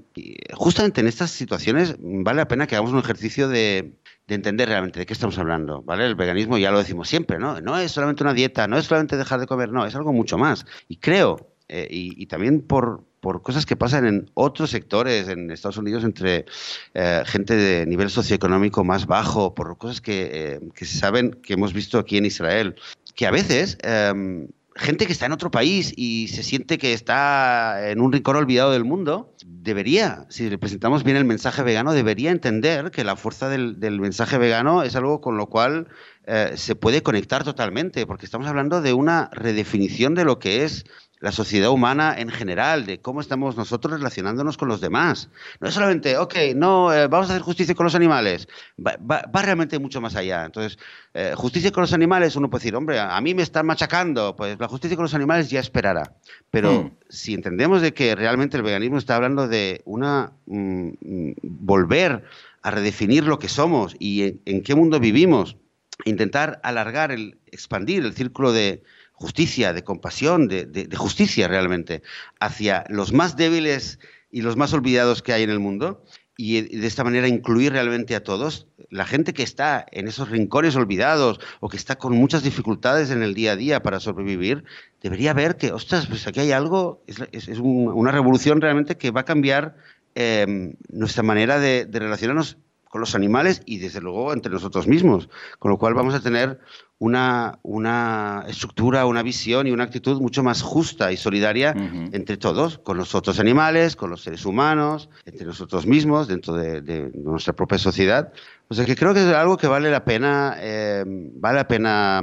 [0.53, 3.93] justamente en estas situaciones vale la pena que hagamos un ejercicio de,
[4.27, 6.05] entender realmente de qué estamos hablando, ¿vale?
[6.05, 7.61] El veganismo ya lo decimos siempre, ¿no?
[7.61, 10.37] No es solamente una dieta, no es solamente dejar de comer, no, es algo mucho
[10.37, 10.65] más.
[10.87, 13.03] Y creo, eh, y, también por,
[13.43, 16.45] cosas que pasan en otros sectores, en Estados Unidos, entre
[16.93, 21.53] eh, gente de nivel socioeconómico más bajo, por cosas que, eh, que se saben, que
[21.53, 22.75] hemos visto aquí en Israel,
[23.15, 27.89] que a veces em, gente que está en otro país y se siente que está
[27.89, 32.91] en un rincón olvidado del mundo, debería, si representamos bien el mensaje vegano, debería entender
[32.91, 35.87] que la fuerza del, mensaje vegano es algo con lo cual
[36.25, 40.85] eh, se puede conectar totalmente, porque estamos hablando de una redefinición de lo que es
[41.19, 45.29] la sociedad humana en general, de cómo estamos nosotros relacionándonos con los demás.
[45.59, 48.47] No es solamente, ok, no, eh, vamos a hacer justicia con los animales,
[48.77, 50.45] va, realmente mucho más allá.
[50.45, 50.77] Entonces,
[51.13, 54.59] eh, justicia con los animales, uno puede decir, hombre, a, mí me están machacando, pues
[54.59, 56.15] la justicia con los animales ya esperará.
[56.51, 56.91] Pero hmm.
[57.09, 62.23] si entendemos de que realmente el veganismo está hablando de una mm, mm, volver
[62.61, 65.55] a redefinir lo que somos y en qué mundo vivimos,
[66.03, 68.83] intentar alargar, el, expandir el círculo de
[69.15, 72.03] justicia, de compasión, de, justicia realmente,
[72.39, 73.99] hacia los más débiles
[74.29, 76.03] y los más olvidados que hay en el mundo,
[76.37, 80.75] y de esta manera incluir realmente a todos, la gente que está en esos rincones
[80.75, 84.65] olvidados o que está con muchas dificultades en el día a día para sobrevivir,
[85.01, 89.25] debería ver que, ostras, pues aquí hay algo, es, una revolución realmente que va a
[89.25, 89.77] cambiar
[90.13, 92.57] em, nuestra manera de, relacionarnos
[92.89, 95.29] con los animales y desde luego entre nosotros mismos.
[95.59, 96.59] Con lo cual vamos a tener
[96.97, 101.75] una, una estructura, una visión y una actitud mucho más justa y solidaria
[102.13, 107.11] entre todos, con los otros animales, con los seres humanos, entre nosotros mismos, dentro de,
[107.15, 108.31] nuestra propia sociedad.
[108.69, 112.21] O sea que creo que es algo que vale la pena, eh, vale la pena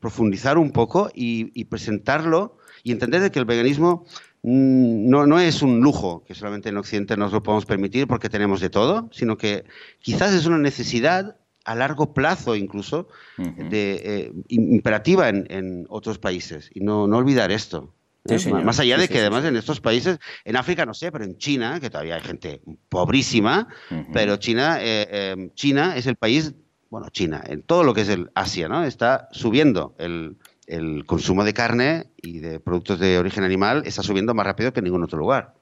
[0.00, 4.04] profundizar un poco y, y presentarlo y entender de que el veganismo
[4.42, 8.60] no, no es un lujo que solamente en Occidente nos lo podemos permitir porque tenemos
[8.60, 9.64] de todo, sino que
[10.00, 16.70] quizás es una necesidad a largo plazo incluso de, eh, imperativa en, otros países.
[16.72, 17.92] Y no, no olvidar esto.
[18.24, 18.38] ¿eh?
[18.64, 21.78] Más allá de que además en estos países, en África no sé, pero en China,
[21.80, 23.68] que todavía hay gente pobrísima,
[24.12, 26.54] pero China, eh, China es el país,
[26.88, 28.84] bueno, China, en todo lo que es el Asia, ¿no?
[28.84, 30.36] Está subiendo el,
[30.68, 34.80] el consumo de carne y de productos de origen animal está subiendo más rápido que
[34.80, 35.54] en ningún otro lugar.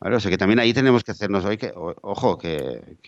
[0.00, 2.98] O sea que también ahí tenemos que hacernos hoy que, ojo, que,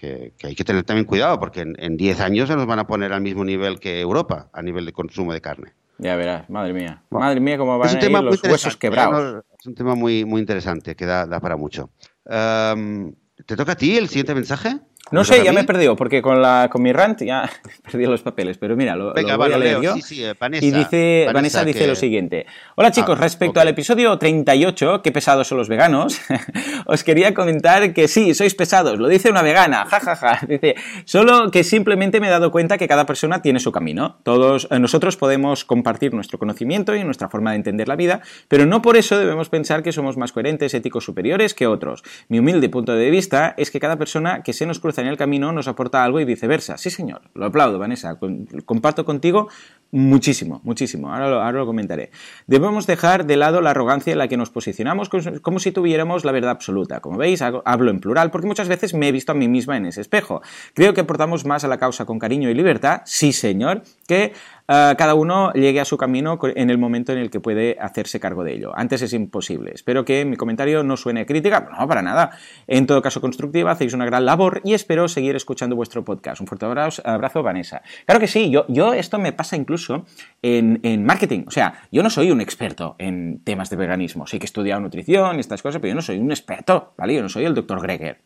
[0.42, 3.20] hay que tener también cuidado, porque en 10 años se nos van a poner al
[3.20, 5.72] mismo nivel que Europa a nivel de consumo de carne.
[6.00, 7.02] Ya verás, madre mía.
[7.10, 9.44] madre mía, cómo van a ir los huesos quebrados.
[9.58, 11.90] Es un tema muy, muy interesante que da, para mucho.
[12.24, 13.14] Em,
[13.44, 14.80] ¿Te toca a ti el siguiente mensaje?
[15.10, 17.50] No sé, ya me he perdido, porque con, la, con mi rant ya
[17.82, 19.94] perdido los papeles, pero mira, lo, voy a leer yo.
[19.96, 22.46] Eh, y dice, Vanessa, dice lo siguiente.
[22.76, 26.20] Hola chicos, ah, respecto al episodio 38, qué pesados son los veganos,
[26.86, 30.40] os quería comentar que sí, sois pesados, lo dice una vegana, jajaja.
[30.50, 30.74] Dice,
[31.04, 34.18] solo que simplemente me he dado cuenta que cada persona tiene su camino.
[34.22, 38.66] Todos eh, nosotros podemos compartir nuestro conocimiento y nuestra forma de entender la vida, pero
[38.66, 42.02] no por eso debemos pensar que somos más coherentes, éticos, superiores que otros.
[42.28, 45.16] Mi humilde punto de vista es que cada persona que se nos cruza en el
[45.16, 46.78] camino nos aporta algo y viceversa.
[46.78, 48.18] Sí, señor, lo aplaudo, Vanessa.
[48.64, 49.48] Comparto contigo
[49.90, 51.12] muchísimo, muchísimo.
[51.12, 52.10] Ahora lo, ahora lo comentaré.
[52.46, 55.10] Debemos dejar de lado la arrogancia en la que nos posicionamos
[55.42, 57.00] como si tuviéramos la verdad absoluta.
[57.00, 59.86] Como veis, hablo en plural porque muchas veces me he visto a mí misma en
[59.86, 60.42] ese espejo.
[60.74, 64.32] Creo que aportamos más a la causa con cariño y libertad, sí, señor, que
[64.72, 68.20] eh, cada uno llegue a su camino en el momento en el que puede hacerse
[68.20, 68.70] cargo de ello.
[68.76, 69.72] Antes es imposible.
[69.74, 72.30] Espero que mi comentario no suene crítica, no, para nada.
[72.68, 76.40] En todo caso, constructiva, hacéis una gran labor y espero seguir escuchando vuestro podcast.
[76.40, 77.82] Un fuerte abrazo, Vanessa.
[78.06, 80.04] Claro que sí, yo, yo esto me pasa incluso
[80.40, 81.44] en, en, marketing.
[81.48, 84.28] O sea, yo no soy un experto en temas de veganismo.
[84.28, 87.14] Sí que he estudiado nutrición y estas cosas, pero yo no soy un experto, ¿vale?
[87.14, 88.20] Yo no soy el doctor Greger.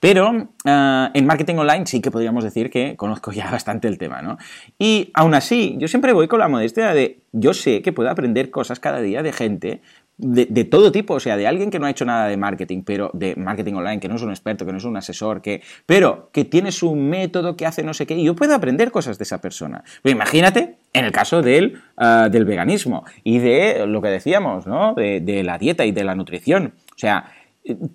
[0.00, 4.22] Pero eh, en marketing online sí que podríamos decir que conozco ya bastante el tema,
[4.22, 4.38] ¿no?
[4.78, 8.50] Y aún así, yo siempre voy con la modestia de, yo sé que puedo aprender
[8.50, 9.80] cosas cada día de gente
[10.18, 13.10] de, todo tipo, o sea, de alguien que no ha hecho nada de marketing, pero
[13.12, 16.30] de marketing online, que no es un experto, que no es un asesor, que, pero
[16.32, 19.24] que tiene su método, que hace no sé qué, y yo puedo aprender cosas de
[19.24, 19.84] esa persona.
[20.02, 24.94] Pero imagínate en el caso del, ah, del veganismo y de lo que decíamos, ¿no?
[24.94, 26.72] De, de la dieta y de la nutrición.
[26.94, 27.30] O sea,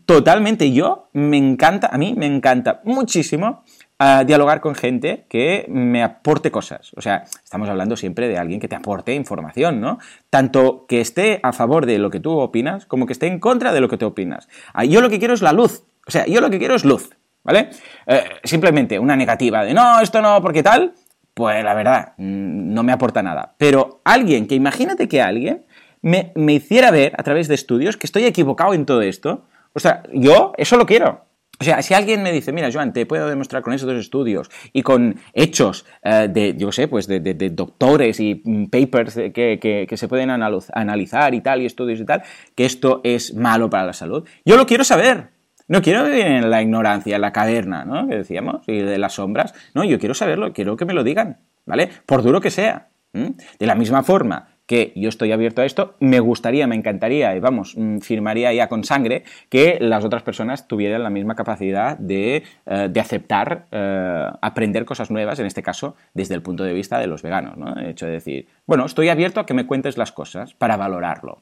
[0.06, 3.64] totalmente yo me encanta, a mí me encanta muchísimo
[4.04, 6.92] a dialogar con gente que me aporte cosas.
[6.96, 10.00] O sea, estamos hablando siempre de alguien que te aporte información, ¿no?
[10.32, 13.72] Tanto que esté a favor de lo que tú opinas, como que esté en contra
[13.72, 14.50] de lo que tú opinas.
[14.74, 15.84] Ah, yo lo que quiero es la luz.
[16.08, 17.12] O sea, yo lo que quiero es luz,
[17.44, 17.70] ¿vale?
[18.08, 20.94] Eh, simplemente una negativa de no, esto no, porque tal,
[21.36, 23.54] pues la verdad, mm, no me aporta nada.
[23.60, 25.68] Pero alguien, que imagínate que alguien
[26.02, 29.80] me, me hiciera ver a través de estudios que estoy equivocado en todo esto, o
[29.80, 31.31] sea, yo eso lo quiero.
[31.62, 34.82] O sea, si alguien me dice, mira, Joan, te puedo demostrar con esos estudios y
[34.82, 37.20] con hechos eh, de, yo sé, pues de,
[37.52, 42.24] doctores y mm, papers que, se pueden analizar y tal, y estudios y tal,
[42.56, 45.30] que esto es malo para la salud, yo lo quiero saber.
[45.68, 48.08] No quiero vivir en la ignorancia, en la caverna, ¿no?
[48.08, 49.54] Que decíamos, y de las sombras.
[49.76, 51.90] No, yo quiero saberlo, quiero que me lo digan, ¿vale?
[52.08, 52.88] Por duro que sea.
[53.14, 57.42] De la misma forma que yo estoy abierto a esto, me gustaría, me encantaría, y
[57.42, 62.44] vamos, mm, firmaría ya con sangre que las otras personas tuvieran la misma capacidad de,
[62.66, 67.08] eh, aceptar, eh, aprender cosas nuevas, en este caso, desde el punto de vista de
[67.08, 67.76] los veganos, ¿no?
[67.76, 71.40] El hecho de decir, bueno, estoy abierto a que me cuentes las cosas para valorarlo.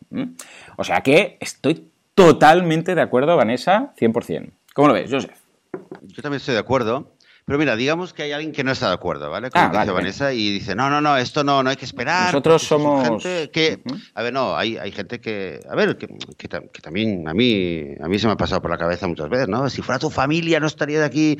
[0.77, 4.53] O sea que estoy totalmente de acuerdo, Vanessa, 100%.
[4.73, 5.37] ¿Cómo lo ves, Joseph?
[6.01, 7.11] Yo también estoy de acuerdo.
[7.49, 9.49] Pero mira, digamos que hay alguien que no está de acuerdo, ¿vale?
[9.49, 12.25] Como ah, dice Vanessa y dice, no, no, no, esto no, no hay que esperar.
[12.25, 13.03] Nosotros somos...
[13.03, 13.81] Gente que,
[14.13, 18.07] a ver, no, hay, hay gente que, a ver, que, que, también a mí, a
[18.07, 19.67] mí se me ha pasado por la cabeza muchas veces, ¿no?
[19.67, 21.39] Si fuera tu familia no estaría de aquí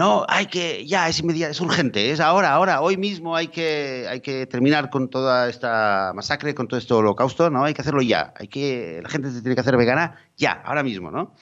[0.00, 4.06] no, hay que, ya, es inmediato, es urgente, es ahora, ahora, hoy mismo hay que,
[4.08, 7.64] hay que terminar con toda esta masacre, con todo este holocausto, ¿no?
[7.64, 10.82] Hay que hacerlo ya, hay que, la gente se tiene que hacer vegana ya, ahora
[10.82, 11.34] mismo, ¿no?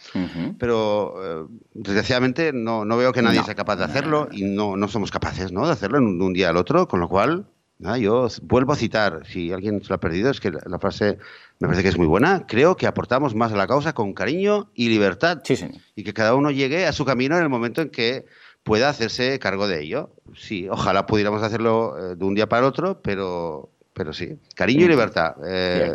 [0.59, 4.89] Pero, eh, desgraciadamente, no, no, veo que nadie sea capaz de hacerlo y no, no
[4.89, 5.65] somos capaces, ¿no?
[5.65, 7.47] De hacerlo en un, día al otro, con lo cual,
[7.79, 11.19] nada, yo vuelvo a citar, si alguien se lo ha perdido, es que la, frase
[11.61, 12.45] me parece que es muy buena.
[12.49, 15.43] Creo que aportamos más a la causa con cariño y libertad.
[15.45, 15.81] Sí, señor.
[15.95, 18.27] Y que cada uno llegue a su camino en el momento en que
[18.69, 20.11] pueda hacerse cargo de ello.
[20.37, 24.39] Sí, ojalá pudiéramos hacerlo eh, de un día para otro, pero, pero sí.
[24.55, 25.37] Cariño y libertad.
[25.45, 25.91] Eh,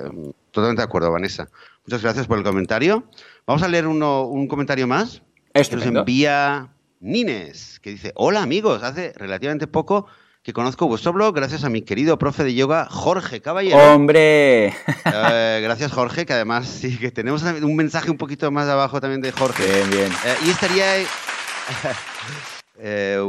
[0.50, 1.48] totalmente de acuerdo, Vanessa.
[1.86, 3.04] Muchas gracias por el comentario.
[3.46, 5.22] Vamos a leer uno, un comentario más.
[5.54, 10.08] Esto nos envía Nines, que dice, hola amigos, hace relativamente poco
[10.42, 13.78] que conozco vuestro blog gracias a mi querido profe de yoga Jorge Caballero.
[13.78, 14.74] ¡Hombre!
[15.06, 19.22] Eh, gracias Jorge, que además sí que tenemos un mensaje un poquito más abajo también
[19.22, 19.64] de Jorge.
[19.64, 20.12] Bien, bien.
[20.26, 20.86] Eh, y estaría...
[22.76, 23.20] Eh,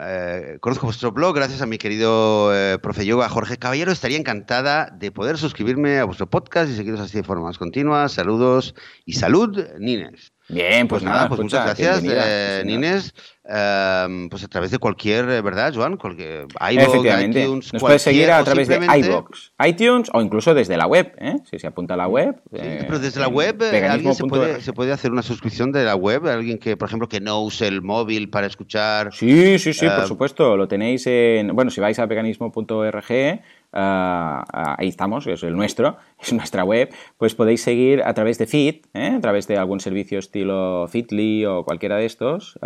[0.00, 3.90] eh, conozco vuestro blog gracias a mi querido eh, profe yoga Jorge Caballero.
[3.92, 8.08] Estaría encantada de poder suscribirme a vuestro podcast y seguiros así de forma más continua.
[8.08, 8.74] Saludos
[9.04, 10.31] y salud, Nines.
[10.52, 13.14] Bien, pues, Pues nada, pues muchas gracias, eh, Nines.
[13.44, 15.96] Eh, pues a través de cualquier, eh, ¿verdad, Joan?
[15.96, 21.12] Cualquier, iTunes, Nos puedes seguir a través de iVoox, iTunes o incluso desde la web.
[21.18, 21.36] ¿eh?
[21.50, 22.36] Si se apunta a la web.
[22.52, 25.72] Sí, eh, pero desde la web eh, alguien se puede, se puede hacer una suscripción
[25.72, 29.12] de la web, alguien que, por ejemplo, que no use el móvil para escuchar.
[29.12, 30.56] Sí, sí, sí, por supuesto.
[30.56, 31.48] Lo tenéis en.
[31.48, 33.40] Bueno, si vais a veganismo.org,
[33.72, 36.92] ah, ah, ahí estamos, es el nuestro, es nuestra web.
[37.18, 39.12] Pues podéis seguir a través de Feed, ¿eh?
[39.16, 42.58] a través de algún servicio estilo Feedly o cualquiera de estos.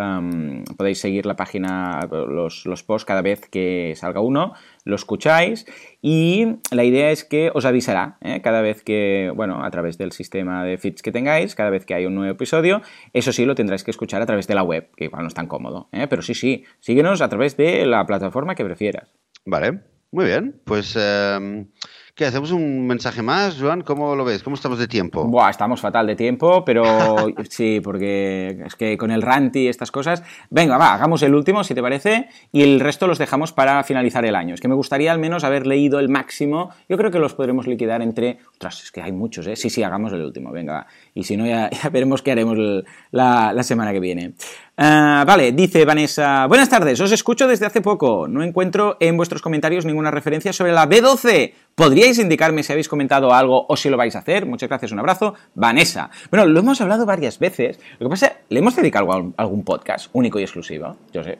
[0.76, 4.54] podéis seguir la página, los, los posts cada vez que salga uno,
[4.84, 5.66] lo escucháis.
[6.00, 8.40] Y la idea es que os avisará ¿eh?
[8.40, 11.94] cada vez que, bueno, a través del sistema de feeds que tengáis, cada vez que
[11.94, 12.80] hay un nuevo episodio.
[13.12, 15.34] Eso sí, lo tendráis que escuchar a través de la web, que igual no es
[15.34, 15.88] tan cómodo.
[15.92, 16.06] ¿eh?
[16.08, 19.10] Pero sí, sí, síguenos a través de la plataforma que prefieras.
[19.44, 19.80] Vale,
[20.16, 20.58] muy bien.
[20.64, 21.66] Pues, eh,
[22.14, 22.24] ¿qué?
[22.24, 23.82] ¿Hacemos un mensaje más, Joan?
[23.82, 24.42] ¿Cómo lo ves?
[24.42, 25.22] ¿Cómo estamos de tiempo?
[25.26, 26.84] Buah, estamos fatal de tiempo, pero
[27.50, 30.22] sí, porque es que con el ranty y estas cosas.
[30.48, 34.24] Venga, va, hagamos el último, si te parece, y el resto los dejamos para finalizar
[34.24, 34.54] el año.
[34.54, 36.70] Es que me gustaría al menos haber leído el máximo.
[36.88, 38.38] Yo creo que los podremos liquidar entre.
[38.52, 39.54] Ostras, es que hay muchos, ¿eh?
[39.54, 40.86] Sí, sí, hagamos el último, venga, va.
[41.16, 42.58] Y si no, ya, veremos qué haremos
[43.10, 44.34] la, la semana que viene.
[44.76, 46.46] Ah, vale, dice Vanessa.
[46.46, 48.28] Buenas tardes, os escucho desde hace poco.
[48.28, 51.54] No encuentro en vuestros comentarios ninguna referencia sobre la B12.
[51.74, 54.44] ¿Podríais indicarme si habéis comentado algo o si lo vais a hacer?
[54.44, 55.34] Muchas gracias, un abrazo.
[55.54, 56.10] Vanessa.
[56.30, 57.80] Bueno, lo hemos hablado varias veces.
[57.98, 60.98] Lo que pasa, ¿le hemos dedicado algún, podcast único y exclusivo?
[61.14, 61.38] Yo sé.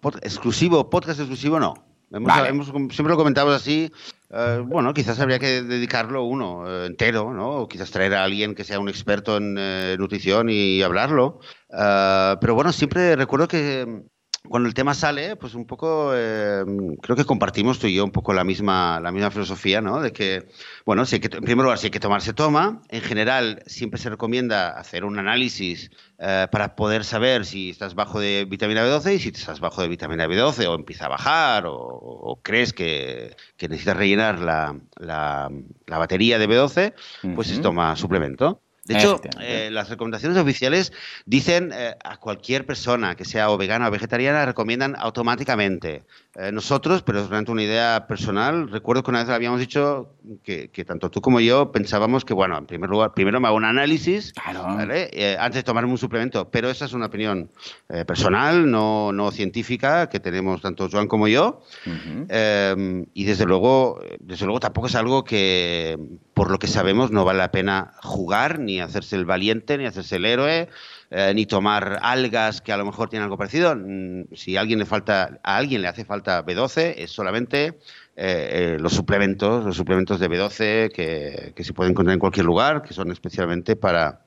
[0.00, 1.74] Pod- exclusivo, podcast exclusivo, no.
[2.12, 2.48] Hemos, Vale.
[2.48, 3.90] hemos- siempre lo comentamos así.
[4.30, 7.50] eh, bueno, quizás habría que dedicarlo uno eh, entero, ¿no?
[7.62, 11.38] O quizás traer a alguien que sea un experto en eh, nutrición y hablarlo.
[11.70, 14.02] Eh, pero bueno, siempre recuerdo que
[14.48, 16.64] cuando el tema sale, pues un poco, eh,
[17.02, 20.00] creo que compartimos tú y yo un poco la misma, la misma filosofía, ¿no?
[20.00, 20.48] De que,
[20.84, 22.82] bueno, si hay que, en primer lugar, si hay que tomar, se toma.
[22.88, 28.20] En general, siempre se recomienda hacer un análisis eh, para poder saber si estás bajo
[28.20, 31.74] de vitamina B12 y si estás bajo de vitamina B12 o empieza a bajar o,
[31.76, 35.50] o crees que, que necesitas rellenar la, la-
[35.86, 36.94] la batería de B12,
[37.34, 37.62] pues se Ujú.
[37.62, 38.62] toma suplemento.
[38.86, 40.92] De hecho, eh, las recomendaciones oficiales
[41.24, 46.04] dicen eh, a cualquier persona que sea o vegana o vegetariana, recomiendan automáticamente.
[46.36, 50.10] Eh, nosotros, pero es realmente una idea personal, recuerdo que una vez habíamos dicho
[50.42, 53.56] que, que tanto tú como yo pensábamos que, bueno, en primer lugar, primero me hago
[53.56, 54.62] un análisis Claro.
[54.62, 55.08] ¿vale?
[55.12, 57.50] Eh, antes de tomarme un suplemento, pero esa es una opinión
[57.88, 61.62] eh, personal, no, no científica, que tenemos tanto Joan como yo.
[61.86, 62.26] Ujú.
[62.28, 65.98] Eh, y desde luego, desde luego tampoco es algo que,
[66.34, 70.16] por lo que sabemos, no vale la pena jugar, ni hacerse el valiente, ni hacerse
[70.16, 70.68] el héroe,
[71.10, 73.74] eh, ni tomar algas que a lo mejor tienen algo parecido.
[73.76, 77.78] Mm, Si a alguien le falta, a alguien le hace falta B12, es solamente
[78.16, 82.46] eh, eh, los suplementos, los suplementos de B12 que, que se pueden encontrar en cualquier
[82.46, 84.25] lugar, que son especialmente para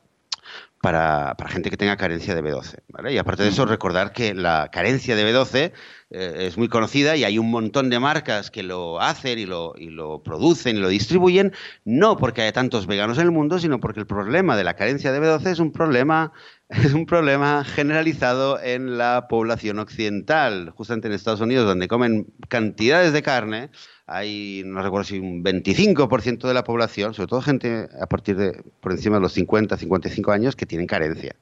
[0.81, 2.79] para, para gente que tenga carencia de B12.
[2.89, 3.13] ¿vale?
[3.13, 5.73] Y aparte de eso, recordar que la carencia de B12
[6.11, 9.73] eh, es muy conocida y hay un montón de marcas que lo hacen y lo,
[9.77, 11.53] y lo producen y lo distribuyen,
[11.85, 15.11] no porque haya tantos veganos en el mundo, sino porque el problema de la carencia
[15.11, 16.31] de B12 es un problema,
[16.69, 23.13] es un problema generalizado en la población occidental, justamente en Estados Unidos, donde comen cantidades
[23.13, 23.69] de carne.
[24.11, 28.63] Hay, no recuerdo si un 25% de la población, sobre todo gente a partir de
[28.81, 31.35] por encima de los 50, 55 años, que tienen carencia.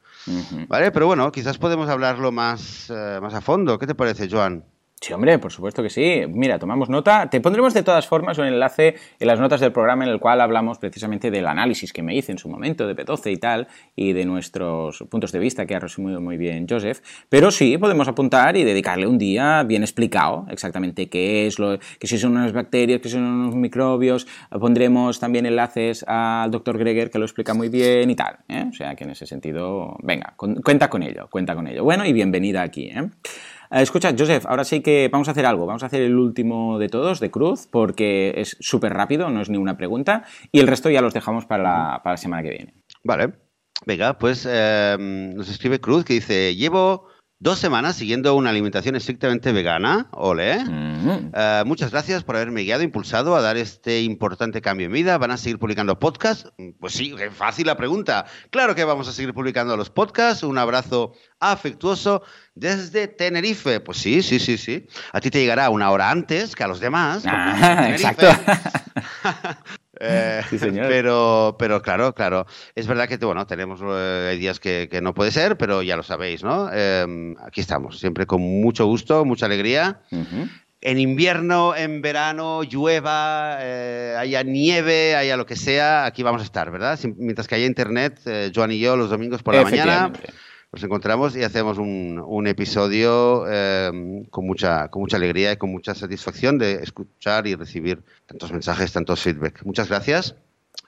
[0.67, 0.91] ¿Vale?
[0.91, 3.79] Pero bueno, quizás podemos hablarlo más, eh, más a fondo.
[3.79, 4.65] ¿Qué te parece, Joan?
[4.99, 6.23] Sí, hombre, por supuesto que sí.
[6.27, 7.29] Mira, tomamos nota.
[7.29, 10.41] Te pondremos de todas formas un enlace en las notas del programa en el cual
[10.41, 14.13] hablamos precisamente del análisis que me hice en su momento de B12 y tal, y
[14.13, 17.01] de nuestros puntos de vista que ha resumido muy bien Joseph.
[17.29, 22.07] Pero sí, podemos apuntar y dedicarle un día bien explicado exactamente qué es, lo, que
[22.07, 24.25] si son unas bacterias, que son unos microbios.
[24.49, 28.37] Pondremos también enlaces al doctor Greger que lo explica muy bien y tal.
[28.49, 28.65] ¿eh?
[28.67, 31.83] O sea que en ese sentido, venga, con- cuenta con ello, cuenta con ello.
[31.83, 32.85] Bueno, y bienvenida aquí.
[32.87, 33.07] ¿eh?
[33.71, 35.65] Eh, Escucha, Joseph, ahora sí que vamos a hacer algo.
[35.65, 39.49] Vamos a hacer el último de todos, de Cruz, porque es súper rápido, no es
[39.49, 40.23] ni una pregunta.
[40.51, 42.73] Y el resto ya los dejamos para la, para la semana que viene.
[43.03, 43.33] Vale.
[43.85, 47.07] Venga, pues eh, nos escribe Cruz que dice, llevo
[47.39, 50.07] dos semanas siguiendo una alimentación estrictamente vegana.
[50.11, 50.63] Ole.
[50.63, 51.31] Mm.
[51.33, 55.17] Eh, muchas gracias por haberme guiado, impulsado a dar este importante cambio en vida.
[55.17, 56.51] ¿Van a seguir publicando podcasts?
[56.79, 58.25] Pues sí, qué fácil la pregunta.
[58.49, 60.43] Claro que vamos a seguir publicando los podcasts.
[60.43, 62.23] Un abrazo afectuoso
[62.55, 63.79] desde Tenerife.
[63.79, 64.87] Pues sí, sí, sí, sí.
[65.13, 67.23] A ti te llegará una hora antes que a los demás.
[67.25, 68.27] Ah, exacto.
[69.99, 70.87] Eh, Sí, señor.
[70.87, 72.45] Pero, pero claro, claro.
[72.75, 75.95] Es verdad que bueno, tenemos eh, hay días que, que no puede ser, pero ya
[75.97, 76.69] lo sabéis, ¿no?
[76.73, 80.01] Eh, aquí estamos, siempre con mucho gusto, mucha alegría.
[80.11, 80.47] Ujú.
[80.79, 86.45] En invierno, en verano, llueva, eh, haya nieve, haya lo que sea, aquí vamos a
[86.45, 86.97] estar, ¿verdad?
[86.99, 90.11] Sim- Mientras que haya internet, eh, Joan y yo los domingos por la mañana.
[90.71, 95.71] Nos encontramos y hacemos un, un episodio eh, con, mucha, con mucha alegría y con
[95.71, 99.63] mucha satisfacción de escuchar y recibir tantos mensajes, tantos feedback.
[99.63, 100.35] Muchas gracias.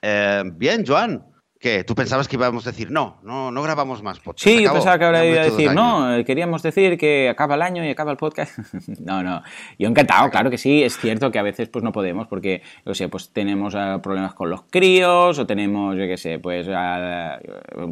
[0.02, 1.24] Eh, bien, Joan.
[1.60, 1.84] ¿Qué?
[1.84, 3.18] ¿Tú pensabas que íbamos a decir no?
[3.22, 4.44] No, no grabamos más podcast?
[4.44, 7.84] Sí, yo pensaba que ahora iba a decir, no, queríamos decir que acaba el año
[7.84, 8.58] y acaba el podcast.
[9.04, 9.42] no, no,
[9.78, 12.94] yo encantado, claro que sí, es cierto que a veces pues no podemos porque, yo
[12.94, 17.38] sé, pues tenemos eh, problemas con los críos o tenemos, yo qué sé, pues, eh,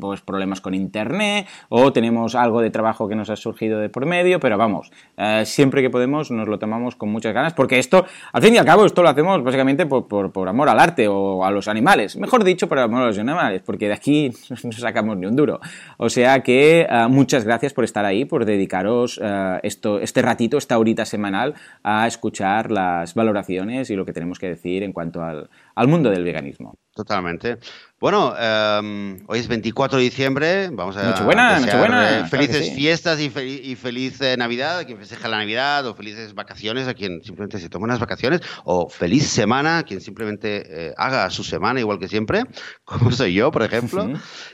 [0.00, 4.06] pues problemas con internet o tenemos algo de trabajo que nos ha surgido de por
[4.06, 8.06] medio, pero vamos, eh, siempre que podemos nos lo tomamos con muchas ganas porque esto,
[8.32, 11.06] al fin y al cabo, esto lo hacemos básicamente por, por, por amor al arte
[11.06, 14.30] o a los animales, mejor dicho, por amor a los animales, porque de aquí
[14.64, 15.60] no sacamos ni un duro.
[15.96, 20.58] O sea que eh, muchas gracias por estar ahí, por dedicaros eh, esto, este ratito,
[20.58, 25.22] esta horita semanal a escuchar las valoraciones y lo que tenemos que decir en cuanto
[25.22, 26.78] al, al mundo del veganismo.
[26.94, 27.58] Totalmente.
[28.00, 30.68] Bueno, eh, hoy es 24 de diciembre.
[30.70, 32.74] Vamos a Nochebuena, Nochebuena, claro felices sí.
[32.76, 36.86] fiestas y, fel- y feliz eh, Navidad a quien festeja la Navidad o felices vacaciones
[36.86, 41.28] a quien simplemente se toma unas vacaciones o feliz semana a quien simplemente eh, haga
[41.30, 42.44] su semana igual que siempre,
[42.84, 44.08] como soy yo, por ejemplo.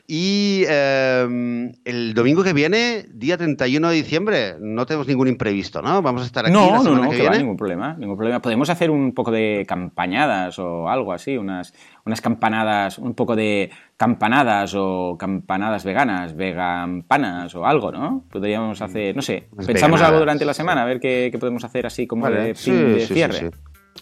[0.06, 6.00] Y eh, el domingo que viene, día 31 de diciembre, no tenemos ningún imprevisto, ¿no?
[6.00, 7.38] Vamos a estar aquí la No, no, semana no, que viene.
[7.40, 8.40] ningún problema, ningún problema.
[8.40, 11.74] Podemos hacer un poco de campañadas o algo así, unas,
[12.06, 18.24] unas campanadas, un poco de campanadas o campanadas veganas, vegampanas o algo, ¿no?
[18.30, 21.38] Podríamos hacer, no sé, Unas pensamos veganadas, algo durante la semana, a ver qué, qué
[21.38, 23.38] podemos hacer así como Vale, de sí, fin de sí, cierre.
[23.38, 23.46] sí.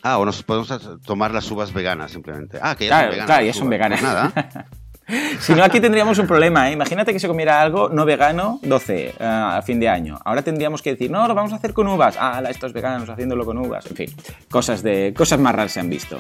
[0.03, 2.59] Ah, o nos podemos tomar las uvas veganas simplemente.
[2.61, 3.26] Ah, que ya Claro, son veganas.
[3.26, 3.70] claro, ya son uvas.
[3.70, 4.00] veganas.
[4.00, 4.66] Pues nada.
[5.40, 6.68] Si no, aquí tendríamos un problema.
[6.68, 6.72] ¿eh?
[6.72, 10.18] Imagínate que se comiera algo no vegano 12 eh, a fin de año.
[10.24, 12.16] Ahora tendríamos que decir, no, lo vamos a hacer con uvas.
[12.18, 13.86] Ah, estos veganos haciéndolo con uvas.
[13.86, 14.10] En fin,
[14.50, 16.18] cosas, de, cosas más raras se han visto.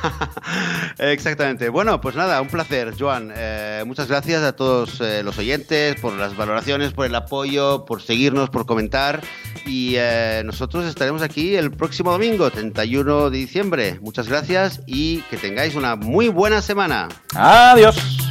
[0.98, 1.68] Exactamente.
[1.68, 3.32] Bueno, pues nada, un placer, Joan.
[3.34, 8.02] Eh, muchas gracias a todos eh, los oyentes por las valoraciones, por el apoyo, por
[8.02, 9.22] seguirnos, por comentar.
[9.66, 13.98] Y eh, nosotros estaremos aquí el próximo domingo, 31 de diciembre.
[14.00, 17.08] Muchas gracias y que tengáis una muy buena semana.
[17.34, 18.21] Adiós.